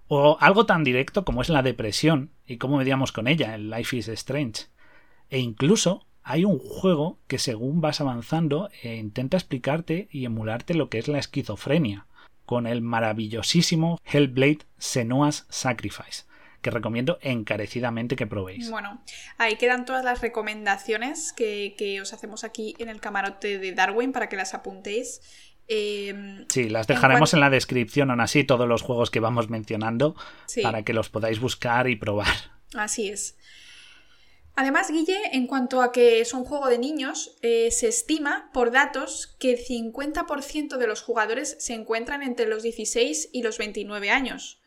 O 0.06 0.38
algo 0.40 0.64
tan 0.64 0.84
directo 0.84 1.24
como 1.24 1.42
es 1.42 1.50
la 1.50 1.62
depresión 1.62 2.30
y 2.46 2.56
cómo 2.56 2.78
mediamos 2.78 3.12
con 3.12 3.28
ella 3.28 3.54
en 3.54 3.68
Life 3.68 3.96
is 3.96 4.08
Strange. 4.08 4.66
E 5.28 5.38
incluso 5.38 6.06
hay 6.22 6.46
un 6.46 6.58
juego 6.58 7.18
que 7.26 7.38
según 7.38 7.82
vas 7.82 8.00
avanzando 8.00 8.70
e 8.82 8.96
intenta 8.96 9.36
explicarte 9.36 10.08
y 10.10 10.24
emularte 10.24 10.72
lo 10.72 10.88
que 10.88 10.98
es 10.98 11.08
la 11.08 11.18
esquizofrenia, 11.18 12.06
con 12.46 12.66
el 12.66 12.80
maravillosísimo 12.80 14.00
Hellblade 14.04 14.60
Senua's 14.78 15.46
Sacrifice 15.50 16.27
que 16.60 16.70
recomiendo 16.70 17.18
encarecidamente 17.20 18.16
que 18.16 18.26
probéis. 18.26 18.70
Bueno, 18.70 19.02
ahí 19.36 19.56
quedan 19.56 19.84
todas 19.84 20.04
las 20.04 20.20
recomendaciones 20.20 21.32
que, 21.32 21.74
que 21.78 22.00
os 22.00 22.12
hacemos 22.12 22.44
aquí 22.44 22.74
en 22.78 22.88
el 22.88 23.00
camarote 23.00 23.58
de 23.58 23.72
Darwin 23.72 24.12
para 24.12 24.28
que 24.28 24.36
las 24.36 24.54
apuntéis. 24.54 25.20
Em, 25.68 26.46
sí, 26.48 26.70
las 26.70 26.86
dejaremos 26.86 27.34
en, 27.34 27.40
la 27.40 27.50
descripción, 27.50 28.10
aún 28.10 28.20
así, 28.20 28.42
todos 28.42 28.66
los 28.66 28.82
juegos 28.82 29.10
que 29.10 29.20
vamos 29.20 29.50
mencionando, 29.50 30.16
para 30.62 30.82
que 30.82 30.94
los 30.94 31.10
podáis 31.10 31.40
buscar 31.40 31.88
y 31.88 31.96
probar. 31.96 32.34
Así 32.74 33.08
es. 33.08 33.36
Además, 34.56 34.90
Guille, 34.90 35.20
en 35.32 35.46
cuanto 35.46 35.82
a 35.82 35.92
que 35.92 36.20
es 36.20 36.32
un 36.32 36.44
juego 36.44 36.68
de 36.68 36.78
niños, 36.78 37.36
eh, 37.42 37.70
se 37.70 37.86
estima 37.86 38.50
por 38.52 38.72
datos 38.72 39.36
que 39.38 39.52
el 39.52 39.58
50% 39.58 40.78
de 40.78 40.86
los 40.88 41.02
jugadores 41.02 41.56
se 41.60 41.74
encuentran 41.74 42.24
entre 42.24 42.48
los 42.48 42.64
16 42.64 43.28
y 43.32 43.42
los 43.42 43.56
29 43.58 44.10
años, 44.10 44.57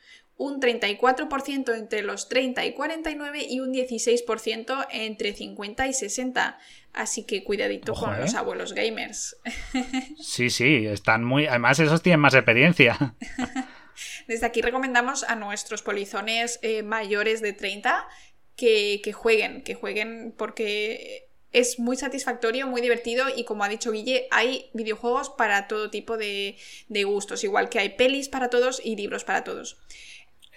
un 0.41 0.60
34% 0.60 1.77
entre 1.77 2.01
los 2.01 2.27
30 2.27 2.65
y 2.65 2.73
49 2.73 3.45
y 3.47 3.60
un 3.60 3.71
16% 3.71 4.88
entre 4.89 5.34
50 5.34 5.88
y 5.88 5.93
60. 5.93 6.58
Así 6.93 7.25
que 7.25 7.43
cuidadito 7.43 7.93
con 7.93 8.19
los 8.19 8.34
¿eh? 8.34 8.38
abuelos 8.38 8.73
gamers. 8.73 9.38
Sí, 10.19 10.49
sí, 10.49 10.88
están 10.88 11.23
muy. 11.23 11.45
Además, 11.45 11.80
esos 11.80 12.01
tienen 12.01 12.19
más 12.19 12.34
experiencia. 12.34 13.15
Desde 14.27 14.45
aquí 14.45 14.62
recomendamos 14.62 15.23
a 15.23 15.36
nuestros 15.36 15.84
polizones 15.84 16.60
eh, 16.63 16.82
mayores 16.82 17.41
de 17.41 17.54
30 17.54 18.08
que, 18.56 19.13
jueguen, 19.13 19.62
que 19.63 19.75
jueguen 19.75 20.34
porque 20.36 21.27
es 21.51 21.80
muy 21.80 21.97
satisfactorio, 21.97 22.65
muy 22.65 22.82
divertido 22.82 23.25
y 23.36 23.43
como 23.43 23.63
ha 23.63 23.69
dicho 23.69 23.91
Guille, 23.91 24.27
hay 24.32 24.69
videojuegos 24.73 25.30
para 25.30 25.67
todo 25.67 25.89
tipo 25.89 26.17
de, 26.17 26.58
de, 26.88 27.04
gustos, 27.04 27.43
igual 27.43 27.69
que 27.69 27.80
hay 27.80 27.89
pelis 27.89 28.30
para 28.30 28.49
todos 28.49 28.82
y 28.84 28.95
libros 28.95 29.23
para 29.23 29.43
todos. 29.43 29.77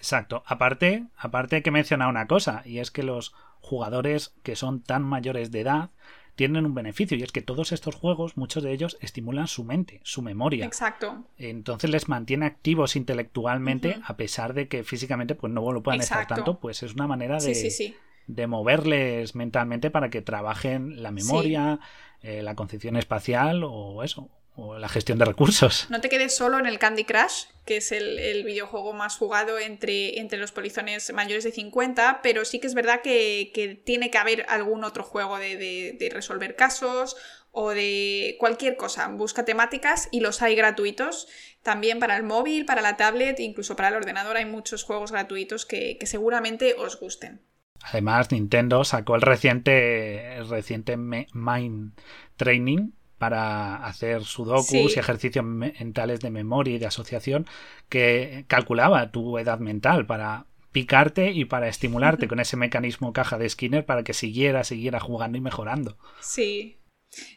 Exacto. 0.05 0.43
Aparte, 0.47 1.07
aparte 1.17 1.57
hay 1.57 1.63
que 1.63 1.71
mencionar 1.71 2.09
una 2.09 2.27
cosa, 2.27 2.61
y 2.67 2.79
es 2.79 2.91
que 2.91 3.03
los 3.03 3.35
jugadores 3.61 4.35
que 4.43 4.55
son 4.55 4.83
tan 4.83 5.03
mayores 5.03 5.51
de 5.51 5.61
edad 5.63 5.91
tienen 6.35 6.67
un 6.67 6.75
beneficio 6.75 7.17
y 7.17 7.23
es 7.23 7.33
que 7.33 7.41
todos 7.41 7.73
estos 7.73 7.95
juegos, 7.95 8.37
muchos 8.37 8.63
de 8.63 8.73
ellos 8.73 8.99
estimulan 9.01 9.47
su 9.47 9.65
mente, 9.65 10.01
su 10.03 10.21
memoria. 10.21 10.67
Exacto. 10.67 11.25
Entonces 11.39 11.89
les 11.89 12.07
mantiene 12.09 12.45
activos 12.45 12.97
intelectualmente 12.97 13.99
a 14.05 14.19
pesar 14.19 14.53
de 14.53 14.69
que 14.69 14.85
físicamente 14.85 15.37
pues 15.37 15.51
no 15.51 15.73
lo 15.73 15.83
puedan 15.83 16.01
estar 16.01 16.27
tanto, 16.27 16.61
pues 16.61 16.83
es 16.83 16.93
una 16.93 17.07
manera 17.07 17.39
de, 17.39 17.95
de 18.27 18.47
moverles 18.47 19.35
mentalmente 19.35 19.91
para 19.91 20.11
que 20.11 20.21
trabajen 20.21 21.03
la 21.03 21.13
memoria, 21.13 21.81
eh, 22.21 22.43
la 22.43 22.55
concepción 22.55 22.97
espacial 22.97 23.63
o 23.65 24.03
eso, 24.03 24.29
o 24.57 24.79
la 24.79 24.89
gestión 24.89 25.19
de 25.19 25.25
recursos. 25.25 25.87
No 25.91 26.01
te 26.01 26.09
quedes 26.09 26.37
solo 26.37 26.59
en 26.59 26.67
el 26.67 26.79
Candy 26.79 27.05
Crush, 27.05 27.47
que 27.65 27.79
es 27.79 27.91
el, 27.93 28.45
videojuego 28.45 28.93
más 28.93 29.17
jugado 29.17 29.59
entre, 29.59 30.21
entre, 30.21 30.39
los 30.39 30.53
polizones 30.53 31.13
mayores 31.13 31.45
de 31.45 31.51
50, 31.51 32.21
pero 32.23 32.45
sí 32.45 32.61
que 32.61 32.67
es 32.67 32.75
verdad 32.75 33.01
que, 33.03 33.81
tiene 33.85 34.11
que 34.11 34.19
haber 34.19 34.47
algún 34.49 34.85
otro 34.85 35.03
juego 35.03 35.39
de, 35.39 36.11
resolver 36.13 36.55
casos 36.55 37.17
o 37.51 37.71
de 37.71 38.37
cualquier 38.39 38.77
cosa. 38.77 39.09
Busca 39.09 39.45
temáticas 39.45 40.09
y 40.13 40.21
los 40.21 40.41
hay 40.43 40.55
gratuitos. 40.55 41.27
También 41.63 41.99
para 41.99 42.17
el 42.17 42.23
móvil, 42.23 42.65
para 42.65 42.83
la 42.83 42.97
tablet, 42.97 43.41
incluso 43.41 43.75
para 43.75 43.89
el 43.89 43.95
ordenador 43.95 44.37
hay 44.37 44.45
muchos 44.45 44.85
juegos 44.85 45.11
gratuitos 45.11 45.67
que, 45.67 45.99
seguramente 46.03 46.75
os 46.75 47.01
gusten. 47.01 47.41
Además, 47.83 48.31
Nintendo 48.31 48.85
sacó 48.85 49.17
el 49.17 49.23
reciente, 49.23 50.37
el 50.37 50.49
reciente 50.49 50.97
Mind 50.97 51.93
Training, 52.37 52.93
para 53.25 53.77
hacer 53.87 54.23
sudokus 54.23 54.97
y 54.97 54.99
ejercicios 54.99 55.47
mentales 55.47 56.21
de 56.21 56.31
memoria 56.31 56.75
y 56.75 56.79
de 56.79 56.85
asociación 56.85 57.47
que 57.89 58.45
calculaba 58.49 59.13
tu 59.13 59.39
edad 59.39 59.61
mental 59.61 60.05
para 60.05 60.45
picarte 60.73 61.31
y 61.31 61.47
para 61.47 61.69
estimularte 61.69 62.29
con 62.29 62.39
ese 62.39 62.59
mecanismo 62.59 63.15
caja 63.15 63.39
de 63.39 63.49
Skinner 63.49 63.87
para 63.87 64.03
que 64.03 64.13
siguiera, 64.13 64.63
siguiera 64.63 65.01
jugando 65.01 65.39
y 65.39 65.41
mejorando. 65.41 65.97
Sí. 66.21 66.77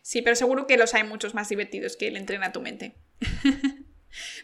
Sí, 0.01 0.21
pero 0.21 0.35
seguro 0.35 0.67
que 0.67 0.75
los 0.75 0.93
hay 0.93 1.05
muchos 1.05 1.33
más 1.33 1.47
divertidos 1.47 1.95
que 1.95 2.09
el 2.09 2.17
entrena 2.17 2.51
tu 2.51 2.59
mente. 2.59 2.97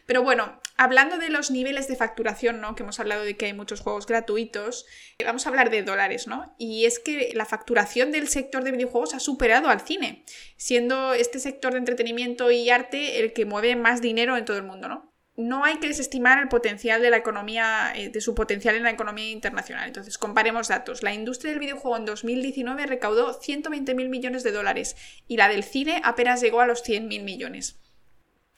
Pero 0.05 0.21
bueno, 0.21 0.59
hablando 0.77 1.17
de 1.17 1.29
los 1.29 1.51
niveles 1.51 1.87
de 1.87 1.95
facturación, 1.95 2.59
¿no? 2.59 2.75
Que 2.75 2.83
hemos 2.83 2.99
hablado 2.99 3.23
de 3.23 3.37
que 3.37 3.45
hay 3.45 3.53
muchos 3.53 3.81
juegos 3.81 4.05
gratuitos, 4.05 4.85
vamos 5.23 5.45
a 5.45 5.49
hablar 5.49 5.69
de 5.69 5.83
dólares, 5.83 6.27
¿no? 6.27 6.53
Y 6.57 6.85
es 6.85 6.99
que 6.99 7.31
la 7.33 7.45
facturación 7.45 8.11
del 8.11 8.27
sector 8.27 8.63
de 8.63 8.71
videojuegos 8.71 9.13
ha 9.13 9.19
superado 9.19 9.69
al 9.69 9.81
cine, 9.81 10.25
siendo 10.57 11.13
este 11.13 11.39
sector 11.39 11.73
de 11.73 11.79
entretenimiento 11.79 12.51
y 12.51 12.69
arte 12.69 13.19
el 13.19 13.33
que 13.33 13.45
mueve 13.45 13.75
más 13.75 14.01
dinero 14.01 14.35
en 14.37 14.45
todo 14.45 14.57
el 14.57 14.63
mundo, 14.63 14.87
¿no? 14.87 15.13
No 15.35 15.63
hay 15.63 15.77
que 15.77 15.87
desestimar 15.87 16.37
el 16.37 16.47
potencial 16.47 17.01
de 17.01 17.09
la 17.09 17.17
economía, 17.17 17.91
eh, 17.95 18.09
de 18.09 18.21
su 18.21 18.35
potencial 18.35 18.75
en 18.75 18.83
la 18.83 18.91
economía 18.91 19.31
internacional. 19.31 19.87
Entonces, 19.87 20.19
comparemos 20.19 20.67
datos. 20.67 21.01
La 21.01 21.11
industria 21.11 21.49
del 21.49 21.59
videojuego 21.59 21.97
en 21.97 22.05
2019 22.05 22.85
recaudó 22.85 23.41
120.000 23.41 24.09
millones 24.09 24.43
de 24.43 24.51
dólares 24.51 24.95
y 25.27 25.37
la 25.37 25.49
del 25.49 25.63
cine 25.63 26.01
apenas 26.03 26.39
llegó 26.39 26.61
a 26.61 26.67
los 26.67 26.83
100.000 26.83 27.23
millones 27.23 27.79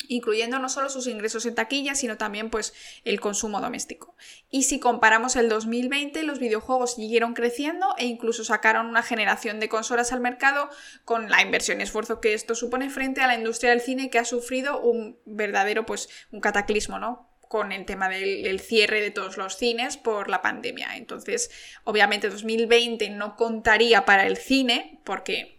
incluyendo 0.09 0.59
no 0.59 0.69
solo 0.69 0.89
sus 0.89 1.07
ingresos 1.07 1.45
en 1.45 1.55
taquilla, 1.55 1.95
sino 1.95 2.17
también 2.17 2.49
pues 2.49 2.73
el 3.03 3.19
consumo 3.19 3.61
doméstico. 3.61 4.15
Y 4.49 4.63
si 4.63 4.79
comparamos 4.79 5.35
el 5.35 5.49
2020, 5.49 6.23
los 6.23 6.39
videojuegos 6.39 6.95
siguieron 6.95 7.33
creciendo 7.33 7.95
e 7.97 8.05
incluso 8.05 8.43
sacaron 8.43 8.87
una 8.87 9.03
generación 9.03 9.59
de 9.59 9.69
consolas 9.69 10.11
al 10.11 10.21
mercado 10.21 10.69
con 11.03 11.29
la 11.29 11.41
inversión 11.41 11.79
y 11.79 11.83
esfuerzo 11.83 12.21
que 12.21 12.33
esto 12.33 12.55
supone 12.55 12.89
frente 12.89 13.21
a 13.21 13.27
la 13.27 13.35
industria 13.35 13.71
del 13.71 13.81
cine 13.81 14.09
que 14.09 14.19
ha 14.19 14.25
sufrido 14.25 14.79
un 14.79 15.17
verdadero 15.25 15.85
pues 15.85 16.09
un 16.31 16.41
cataclismo, 16.41 16.99
¿no? 16.99 17.29
con 17.47 17.71
el 17.71 17.85
tema 17.85 18.09
del 18.09 18.59
cierre 18.59 19.01
de 19.01 19.11
todos 19.11 19.37
los 19.37 19.55
cines 19.55 19.97
por 19.97 20.29
la 20.29 20.41
pandemia. 20.41 20.97
Entonces, 20.97 21.51
obviamente 21.83 22.29
2020 22.29 23.09
no 23.11 23.35
contaría 23.35 24.03
para 24.03 24.25
el 24.25 24.37
cine 24.37 24.99
porque 25.03 25.54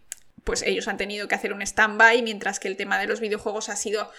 pues 0.47 0.61
ellos 0.61 0.87
han 0.87 0.95
tenido 0.95 1.27
que 1.27 1.35
hacer 1.35 1.51
un 1.51 1.61
stand-by, 1.61 2.21
mientras 2.21 2.61
que 2.61 2.69
el 2.69 2.77
tema 2.77 2.97
de 2.97 3.05
los 3.05 3.19
videojuegos 3.19 3.67
ha 3.67 3.75
sido 3.75 4.09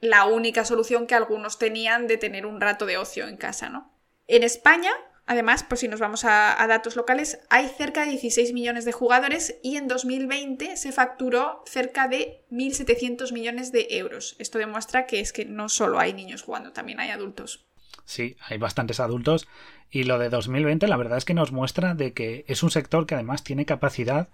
la 0.00 0.24
única 0.24 0.64
solución 0.64 1.06
que 1.06 1.14
algunos 1.14 1.60
tenían 1.60 2.08
de 2.08 2.16
tener 2.18 2.46
un 2.46 2.60
rato 2.60 2.84
de 2.84 2.98
ocio 2.98 3.28
en 3.28 3.36
casa, 3.36 3.70
¿no? 3.70 3.88
En 4.26 4.42
España, 4.42 4.90
además, 5.26 5.64
pues 5.68 5.82
si 5.82 5.86
nos 5.86 6.00
vamos 6.00 6.24
a, 6.24 6.56
datos 6.68 6.96
locales, 6.96 7.38
hay 7.48 7.68
cerca 7.68 8.04
de 8.04 8.10
16 8.10 8.52
millones 8.54 8.86
de 8.86 8.90
jugadores 8.90 9.60
y 9.62 9.76
en 9.76 9.86
2020 9.86 10.76
se 10.76 10.90
facturó 10.90 11.62
cerca 11.64 12.08
de 12.08 12.44
1.700 12.50 13.32
millones 13.32 13.70
de 13.70 13.86
euros. 13.90 14.34
Esto 14.40 14.58
demuestra 14.58 15.06
que 15.06 15.20
es 15.20 15.32
que 15.32 15.44
no 15.44 15.68
solo 15.68 16.00
hay 16.00 16.12
niños 16.12 16.42
jugando, 16.42 16.72
también 16.72 16.98
hay 16.98 17.10
adultos. 17.10 17.68
Sí, 18.04 18.36
hay 18.48 18.58
bastantes 18.58 18.98
adultos 18.98 19.46
y 19.92 20.02
lo 20.02 20.18
de 20.18 20.28
2020 20.28 20.88
la 20.88 20.96
verdad 20.96 21.18
es 21.18 21.24
que 21.24 21.34
nos 21.34 21.52
muestra 21.52 21.94
de 21.94 22.14
que 22.14 22.44
es 22.48 22.64
un 22.64 22.72
sector 22.72 23.06
que 23.06 23.14
además 23.14 23.44
tiene 23.44 23.64
capacidad 23.64 24.28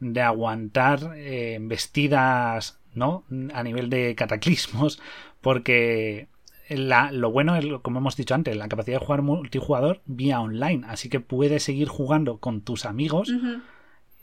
de 0.00 0.20
aguantar 0.20 1.12
eh, 1.16 1.58
vestidas 1.60 2.78
¿no? 2.96 3.24
A 3.52 3.62
nivel 3.62 3.90
de 3.90 4.14
cataclismos, 4.16 5.00
porque 5.40 6.28
lo 6.68 7.30
bueno 7.30 7.54
es, 7.54 7.64
como 7.82 8.00
hemos 8.00 8.16
dicho 8.16 8.34
antes, 8.34 8.56
la 8.56 8.68
capacidad 8.68 8.98
de 8.98 9.06
jugar 9.06 9.22
multijugador 9.22 10.00
vía 10.06 10.40
online, 10.40 10.84
así 10.88 11.08
que 11.08 11.20
puedes 11.20 11.62
seguir 11.62 11.88
jugando 11.88 12.38
con 12.38 12.62
tus 12.62 12.84
amigos 12.84 13.32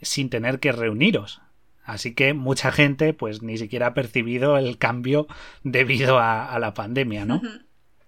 sin 0.02 0.30
tener 0.30 0.60
que 0.60 0.74
reuniros. 0.74 1.42
Así 1.86 2.14
que 2.14 2.34
mucha 2.34 2.72
gente 2.72 3.14
pues 3.14 3.42
ni 3.42 3.58
siquiera 3.58 3.88
ha 3.88 3.94
percibido 3.94 4.58
el 4.58 4.78
cambio 4.78 5.28
debido 5.64 6.18
a, 6.20 6.58
la 6.60 6.74
pandemia, 6.74 7.26
¿no? 7.26 7.42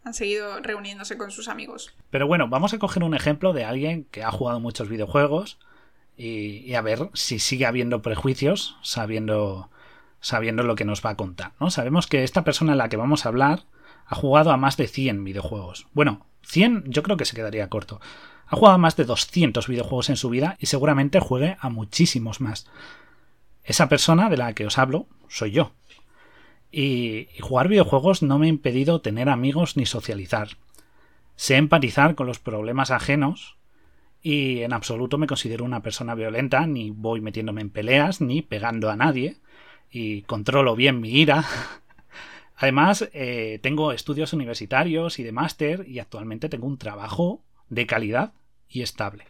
Han 0.03 0.13
seguido 0.13 0.59
reuniéndose 0.61 1.17
con 1.17 1.31
sus 1.31 1.47
amigos. 1.47 1.93
Pero 2.09 2.27
bueno, 2.27 2.47
vamos 2.47 2.73
a 2.73 2.79
coger 2.79 3.03
un 3.03 3.15
ejemplo 3.15 3.53
de 3.53 3.65
alguien 3.65 4.05
que 4.11 4.23
ha 4.23 4.31
jugado 4.31 4.59
muchos 4.59 4.87
videojuegos 4.87 5.59
y 6.17 6.73
a 6.73 6.81
ver 6.81 7.09
si 7.13 7.39
sigue 7.39 7.65
habiendo 7.65 8.01
prejuicios 8.01 8.77
sabiendo 8.81 9.69
sabiendo 10.25 10.63
lo 10.63 10.73
que 10.73 10.85
nos 10.85 11.05
va 11.05 11.11
a 11.11 11.17
contar. 11.17 11.51
¿no? 11.59 11.69
Sabemos 11.69 12.07
que 12.07 12.23
esta 12.23 12.43
persona 12.43 12.71
en 12.71 12.79
la 12.79 12.89
que 12.89 12.97
vamos 12.97 13.25
a 13.25 13.29
hablar 13.29 13.65
ha 14.07 14.15
jugado 14.15 14.49
a 14.49 14.57
más 14.57 14.75
de 14.75 14.87
100 14.87 15.23
videojuegos. 15.23 15.85
Bueno, 15.93 16.25
100 16.41 16.85
yo 16.87 17.03
creo 17.03 17.15
que 17.15 17.25
se 17.25 17.35
quedaría 17.35 17.69
corto. 17.69 18.01
Ha 18.47 18.55
jugado 18.55 18.73
a 18.73 18.79
más 18.79 18.95
de 18.95 19.05
200 19.05 19.67
videojuegos 19.67 20.09
en 20.09 20.15
su 20.15 20.29
vida 20.29 20.57
y 20.59 20.65
seguramente 20.65 21.19
juegue 21.19 21.57
a 21.59 21.69
muchísimos 21.69 22.41
más. 22.41 22.65
Esa 23.63 23.87
persona 23.87 24.27
de 24.27 24.37
la 24.37 24.53
que 24.53 24.65
os 24.65 24.79
hablo 24.79 25.05
soy 25.27 25.51
yo. 25.51 25.73
Y 26.71 27.27
jugar 27.39 27.67
videojuegos 27.67 28.23
no 28.23 28.39
me 28.39 28.47
ha 28.47 28.49
impedido 28.49 29.01
tener 29.01 29.29
amigos 29.29 29.77
ni 29.77 29.85
socializar. 29.85 30.57
Sé 31.35 31.57
empatizar 31.57 32.15
con 32.15 32.25
los 32.25 32.39
problemas 32.39 32.89
ajenos 32.89 33.57
y 34.25 34.63
en 34.63 34.73
absoluto 34.73 35.19
me 35.19 35.27
considero 35.27 35.63
una 35.63 35.83
persona 35.83 36.15
violenta, 36.15 36.65
ni 36.65 36.89
voy 36.89 37.21
metiéndome 37.21 37.61
en 37.61 37.69
peleas, 37.69 38.21
ni 38.21 38.41
pegando 38.41 38.89
a 38.89 38.95
nadie 38.95 39.37
y 39.91 40.23
controlo 40.23 40.75
bien 40.75 40.99
mi 40.99 41.11
ira. 41.11 41.45
Además, 42.57 43.07
eh, 43.13 43.59
tengo 43.61 43.91
estudios 43.91 44.33
universitarios 44.33 45.19
y 45.19 45.23
de 45.23 45.31
máster 45.31 45.87
y 45.87 45.99
actualmente 45.99 46.49
tengo 46.49 46.65
un 46.65 46.79
trabajo 46.79 47.43
de 47.69 47.85
calidad 47.85 48.33
y 48.67 48.81
estable. 48.81 49.25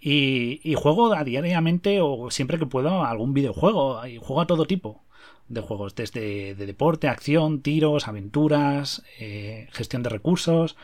Y, 0.00 0.74
juego 0.76 1.12
a 1.12 1.24
diariamente 1.24 1.98
o 2.00 2.30
siempre 2.30 2.60
que 2.60 2.66
puedo 2.66 3.04
algún 3.04 3.34
videojuego. 3.34 4.06
Y 4.06 4.18
juego 4.18 4.42
a 4.42 4.46
todo 4.46 4.64
tipo 4.66 5.02
de 5.48 5.60
juegos, 5.60 5.96
desde 5.96 6.54
de 6.54 6.66
deporte, 6.66 7.08
acción, 7.08 7.62
tiros, 7.62 8.06
aventuras, 8.06 9.02
eh, 9.18 9.66
gestión 9.72 10.04
de 10.04 10.10
recursos. 10.10 10.76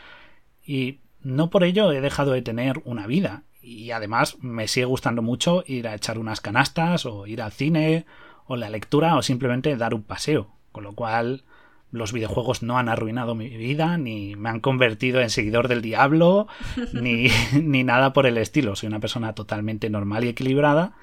Y 0.65 0.99
no 1.25 1.49
por 1.49 1.63
ello 1.63 1.91
he 1.91 2.01
dejado 2.01 2.31
de 2.33 2.43
tener 2.43 2.81
una 2.85 3.07
vida. 3.07 3.43
Y 3.61 3.89
además 3.91 4.37
me 4.41 4.67
sigue 4.67 4.85
gustando 4.85 5.23
mucho 5.23 5.63
ir 5.65 5.87
a 5.87 5.95
echar 5.95 6.19
unas 6.19 6.39
canastas 6.39 7.07
o 7.07 7.25
ir 7.25 7.41
al 7.41 7.51
cine 7.51 8.05
o 8.45 8.55
la 8.55 8.69
lectura 8.69 9.17
o 9.17 9.23
simplemente 9.23 9.75
dar 9.75 9.95
un 9.95 10.03
paseo. 10.03 10.51
Con 10.71 10.83
lo 10.83 10.93
cual 10.93 11.43
los 11.89 12.13
videojuegos 12.13 12.61
no 12.61 12.77
han 12.77 12.89
arruinado 12.89 13.33
mi 13.33 13.49
vida, 13.49 13.97
ni 13.97 14.35
me 14.35 14.49
han 14.49 14.59
convertido 14.59 15.19
en 15.19 15.31
seguidor 15.31 15.67
del 15.67 15.81
diablo, 15.81 16.47
ni, 16.93 17.27
ni 17.59 17.83
nada 17.83 18.13
por 18.13 18.27
el 18.27 18.37
estilo. 18.37 18.75
Soy 18.75 18.87
una 18.87 18.99
persona 18.99 19.33
totalmente 19.33 19.89
normal 19.89 20.25
y 20.25 20.29
equilibrada 20.29 20.93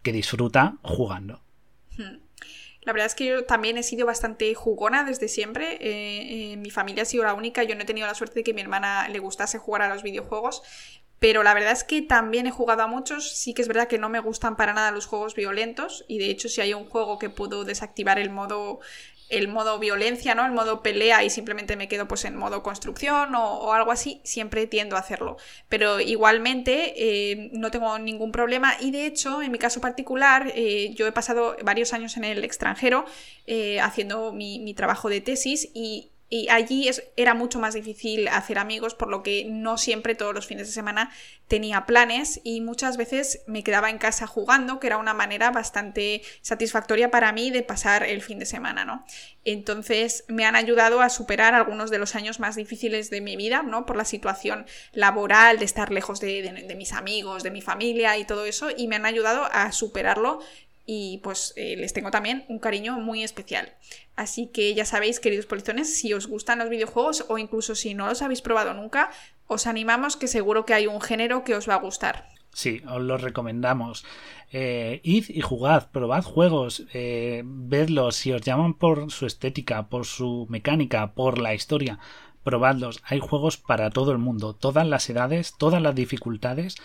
que 0.00 0.12
disfruta 0.12 0.76
jugando. 0.82 1.42
La 2.86 2.92
verdad 2.92 3.06
es 3.06 3.16
que 3.16 3.26
yo 3.26 3.44
también 3.44 3.76
he 3.78 3.82
sido 3.82 4.06
bastante 4.06 4.54
jugona 4.54 5.02
desde 5.02 5.26
siempre. 5.26 5.74
Eh, 5.80 6.52
eh, 6.52 6.56
mi 6.56 6.70
familia 6.70 7.02
ha 7.02 7.06
sido 7.06 7.24
la 7.24 7.34
única. 7.34 7.64
Yo 7.64 7.74
no 7.74 7.82
he 7.82 7.84
tenido 7.84 8.06
la 8.06 8.14
suerte 8.14 8.36
de 8.36 8.44
que 8.44 8.54
mi 8.54 8.60
hermana 8.60 9.08
le 9.08 9.18
gustase 9.18 9.58
jugar 9.58 9.82
a 9.82 9.88
los 9.92 10.04
videojuegos. 10.04 10.62
Pero 11.18 11.42
la 11.42 11.52
verdad 11.52 11.72
es 11.72 11.82
que 11.82 12.00
también 12.00 12.46
he 12.46 12.52
jugado 12.52 12.82
a 12.82 12.86
muchos. 12.86 13.36
Sí 13.36 13.54
que 13.54 13.62
es 13.62 13.66
verdad 13.66 13.88
que 13.88 13.98
no 13.98 14.08
me 14.08 14.20
gustan 14.20 14.56
para 14.56 14.72
nada 14.72 14.92
los 14.92 15.06
juegos 15.06 15.34
violentos. 15.34 16.04
Y 16.06 16.18
de 16.18 16.30
hecho, 16.30 16.48
si 16.48 16.60
hay 16.60 16.74
un 16.74 16.84
juego 16.84 17.18
que 17.18 17.28
puedo 17.28 17.64
desactivar 17.64 18.20
el 18.20 18.30
modo 18.30 18.78
el 19.28 19.48
modo 19.48 19.78
violencia, 19.78 20.34
¿no? 20.34 20.44
El 20.44 20.52
modo 20.52 20.82
pelea 20.82 21.24
y 21.24 21.30
simplemente 21.30 21.76
me 21.76 21.88
quedo 21.88 22.06
pues 22.06 22.24
en 22.24 22.36
modo 22.36 22.62
construcción 22.62 23.34
o, 23.34 23.72
algo 23.72 23.92
así, 23.92 24.20
siempre 24.24 24.66
tiendo 24.66 24.96
a 24.96 25.00
hacerlo. 25.00 25.36
Pero 25.68 26.00
igualmente 26.00 26.94
eh, 26.96 27.50
no 27.52 27.70
tengo 27.70 27.98
ningún 27.98 28.32
problema 28.32 28.74
y 28.80 28.90
de 28.90 29.06
hecho, 29.06 29.42
en 29.42 29.52
mi 29.52 29.58
caso 29.58 29.80
particular, 29.80 30.52
eh, 30.54 30.92
yo 30.94 31.06
he 31.06 31.12
pasado 31.12 31.56
varios 31.64 31.92
años 31.92 32.16
en 32.16 32.24
el 32.24 32.44
extranjero 32.44 33.04
eh, 33.46 33.80
haciendo 33.80 34.32
mi, 34.32 34.58
mi 34.60 34.74
trabajo 34.74 35.08
de 35.08 35.20
tesis 35.20 35.68
y 35.74 36.10
y 36.28 36.48
allí 36.48 36.90
era 37.16 37.34
mucho 37.34 37.58
más 37.58 37.74
difícil 37.74 38.26
hacer 38.28 38.58
amigos, 38.58 38.94
por 38.94 39.08
lo 39.08 39.22
que 39.22 39.46
no 39.48 39.78
siempre 39.78 40.14
todos 40.14 40.34
los 40.34 40.46
fines 40.46 40.66
de 40.66 40.72
semana 40.72 41.12
tenía 41.46 41.86
planes 41.86 42.40
y 42.42 42.60
muchas 42.60 42.96
veces 42.96 43.42
me 43.46 43.62
quedaba 43.62 43.90
en 43.90 43.98
casa 43.98 44.26
jugando, 44.26 44.80
que 44.80 44.88
era 44.88 44.98
una 44.98 45.14
manera 45.14 45.52
bastante 45.52 46.22
satisfactoria 46.42 47.10
para 47.12 47.32
mí 47.32 47.50
de 47.52 47.62
pasar 47.62 48.02
el 48.02 48.22
fin 48.22 48.40
de 48.40 48.46
semana, 48.46 48.84
¿no? 48.84 49.04
Entonces 49.44 50.24
me 50.26 50.44
han 50.44 50.56
ayudado 50.56 51.00
a 51.00 51.08
superar 51.08 51.54
algunos 51.54 51.90
de 51.90 51.98
los 51.98 52.16
años 52.16 52.40
más 52.40 52.56
difíciles 52.56 53.10
de 53.10 53.20
mi 53.20 53.36
vida, 53.36 53.62
¿no? 53.62 53.86
Por 53.86 53.96
la 53.96 54.04
situación 54.04 54.66
laboral, 54.92 55.60
de 55.60 55.64
estar 55.64 55.92
lejos 55.92 56.18
de 56.18 56.74
mis 56.76 56.92
amigos, 56.92 57.44
de 57.44 57.52
mi 57.52 57.62
familia 57.62 58.18
y 58.18 58.24
todo 58.24 58.44
eso, 58.44 58.70
y 58.76 58.88
me 58.88 58.96
han 58.96 59.06
ayudado 59.06 59.44
a 59.52 59.70
superarlo 59.70 60.40
y 60.86 61.18
pues 61.22 61.52
eh, 61.56 61.76
les 61.76 61.92
tengo 61.92 62.10
también 62.10 62.44
un 62.48 62.60
cariño 62.60 62.98
muy 62.98 63.24
especial. 63.24 63.72
Así 64.14 64.46
que 64.46 64.72
ya 64.74 64.84
sabéis, 64.84 65.20
queridos 65.20 65.46
polizones, 65.46 65.98
si 65.98 66.14
os 66.14 66.28
gustan 66.28 66.60
los 66.60 66.70
videojuegos 66.70 67.26
o 67.28 67.38
incluso 67.38 67.74
si 67.74 67.94
no 67.94 68.06
los 68.06 68.22
habéis 68.22 68.40
probado 68.40 68.72
nunca, 68.72 69.10
os 69.46 69.66
animamos 69.66 70.16
que 70.16 70.28
seguro 70.28 70.64
que 70.64 70.74
hay 70.74 70.86
un 70.86 71.00
género 71.00 71.44
que 71.44 71.56
os 71.56 71.68
va 71.68 71.74
a 71.74 71.80
gustar. 71.80 72.28
Sí, 72.52 72.80
os 72.88 73.02
lo 73.02 73.18
recomendamos. 73.18 74.06
Eh, 74.50 75.00
id 75.02 75.26
y 75.28 75.42
jugad, 75.42 75.90
probad 75.90 76.22
juegos, 76.22 76.84
eh, 76.94 77.42
vedlos, 77.44 78.16
si 78.16 78.32
os 78.32 78.40
llaman 78.40 78.72
por 78.72 79.10
su 79.10 79.26
estética, 79.26 79.88
por 79.88 80.06
su 80.06 80.46
mecánica, 80.48 81.12
por 81.12 81.38
la 81.38 81.52
historia, 81.52 81.98
probadlos. 82.44 83.02
Hay 83.04 83.18
juegos 83.18 83.58
para 83.58 83.90
todo 83.90 84.12
el 84.12 84.18
mundo, 84.18 84.54
todas 84.54 84.86
las 84.86 85.10
edades, 85.10 85.54
todas 85.58 85.82
las 85.82 85.94
dificultades 85.94 86.76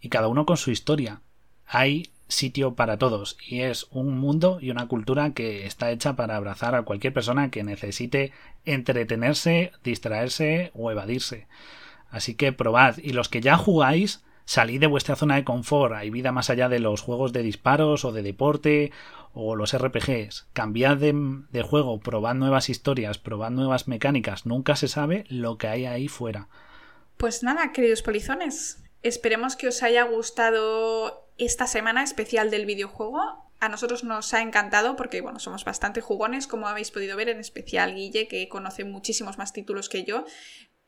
y 0.00 0.08
cada 0.08 0.28
uno 0.28 0.46
con 0.46 0.56
su 0.56 0.70
historia. 0.70 1.20
Hay 1.66 2.10
sitio 2.28 2.74
para 2.74 2.98
todos 2.98 3.36
y 3.46 3.62
es 3.62 3.86
un 3.90 4.18
mundo 4.18 4.58
y 4.60 4.70
una 4.70 4.86
cultura 4.86 5.32
que 5.32 5.66
está 5.66 5.90
hecha 5.90 6.14
para 6.14 6.36
abrazar 6.36 6.74
a 6.74 6.82
cualquier 6.82 7.12
persona 7.12 7.50
que 7.50 7.64
necesite 7.64 8.32
entretenerse, 8.64 9.72
distraerse 9.82 10.70
o 10.74 10.90
evadirse. 10.90 11.46
Así 12.10 12.34
que 12.34 12.52
probad 12.52 12.98
y 12.98 13.12
los 13.12 13.28
que 13.28 13.40
ya 13.40 13.56
jugáis, 13.56 14.22
salid 14.44 14.80
de 14.80 14.86
vuestra 14.86 15.16
zona 15.16 15.36
de 15.36 15.44
confort, 15.44 15.94
hay 15.94 16.10
vida 16.10 16.32
más 16.32 16.50
allá 16.50 16.68
de 16.68 16.78
los 16.78 17.00
juegos 17.00 17.32
de 17.32 17.42
disparos 17.42 18.04
o 18.04 18.12
de 18.12 18.22
deporte 18.22 18.92
o 19.32 19.56
los 19.56 19.76
RPGs. 19.76 20.48
Cambiad 20.52 20.96
de, 20.98 21.14
de 21.50 21.62
juego, 21.62 22.00
probad 22.00 22.34
nuevas 22.34 22.68
historias, 22.68 23.18
probad 23.18 23.50
nuevas 23.50 23.88
mecánicas, 23.88 24.46
nunca 24.46 24.76
se 24.76 24.88
sabe 24.88 25.24
lo 25.28 25.58
que 25.58 25.68
hay 25.68 25.86
ahí 25.86 26.08
fuera. 26.08 26.48
Pues 27.16 27.42
nada, 27.42 27.72
queridos 27.72 28.02
polizones, 28.02 28.82
esperemos 29.02 29.56
que 29.56 29.68
os 29.68 29.82
haya 29.82 30.04
gustado 30.04 31.27
esta 31.38 31.66
semana 31.66 32.02
especial 32.02 32.50
del 32.50 32.66
videojuego. 32.66 33.50
A 33.60 33.68
nosotros 33.68 34.04
nos 34.04 34.34
ha 34.34 34.42
encantado 34.42 34.96
porque, 34.96 35.20
bueno, 35.20 35.38
somos 35.38 35.64
bastante 35.64 36.00
jugones, 36.00 36.46
como 36.46 36.68
habéis 36.68 36.90
podido 36.90 37.16
ver, 37.16 37.28
en 37.28 37.40
especial 37.40 37.94
Guille, 37.94 38.28
que 38.28 38.48
conoce 38.48 38.84
muchísimos 38.84 39.38
más 39.38 39.52
títulos 39.52 39.88
que 39.88 40.04
yo. 40.04 40.24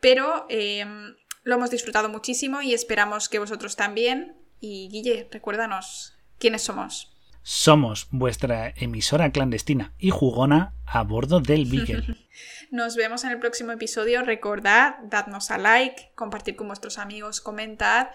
Pero 0.01 0.47
em, 0.49 1.15
lo 1.43 1.55
hemos 1.55 1.71
disfrutado 1.71 2.09
muchísimo 2.09 2.63
y 2.63 2.75
esperamos 2.75 3.29
que 3.29 3.39
vosotros 3.39 3.77
también. 3.77 4.37
Y 4.61 4.89
Guille, 4.91 5.29
recuérdanos 5.31 6.15
quiénes 6.39 6.63
somos. 6.63 7.10
Somos 7.43 8.09
vuestra 8.11 8.73
emisora 8.77 9.33
clandestina 9.33 9.93
y 9.99 10.11
jugona 10.11 10.75
a 10.87 11.03
bordo 11.03 11.41
del 11.41 11.65
Beagle. 11.67 12.17
nos 12.71 12.97
vemos 12.97 13.25
en 13.25 13.31
el 13.31 13.39
próximo 13.39 13.73
episodio. 13.73 14.23
Recordad, 14.23 14.97
dadnos 15.05 15.51
a 15.51 15.59
like, 15.59 16.13
compartir 16.15 16.57
con 16.57 16.69
vuestros 16.69 16.99
amigos, 16.99 17.41
comentad 17.41 18.09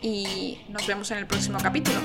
y 0.00 0.58
nos 0.68 0.86
vemos 0.86 1.10
en 1.10 1.18
el 1.18 1.26
próximo 1.26 1.58
capítulo. 1.62 1.98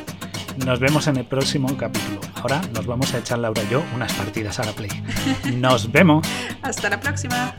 Nos 0.66 0.80
vemos 0.80 1.08
en 1.08 1.18
el 1.18 1.26
próximo 1.26 1.76
capítulo. 1.78 2.20
Ahora 2.36 2.62
nos 2.74 2.86
vamos 2.86 3.14
a 3.14 3.20
echar 3.20 3.40
Laura 3.40 3.62
y 3.64 3.70
yo 3.70 3.84
unas 3.94 4.12
partidas 4.14 4.60
a 4.60 4.64
la 4.66 4.72
Play. 4.72 4.90
Nos 5.56 5.92
vemos. 5.92 6.28
Hasta 6.64 6.90
la 6.90 7.00
próxima. 7.00 7.56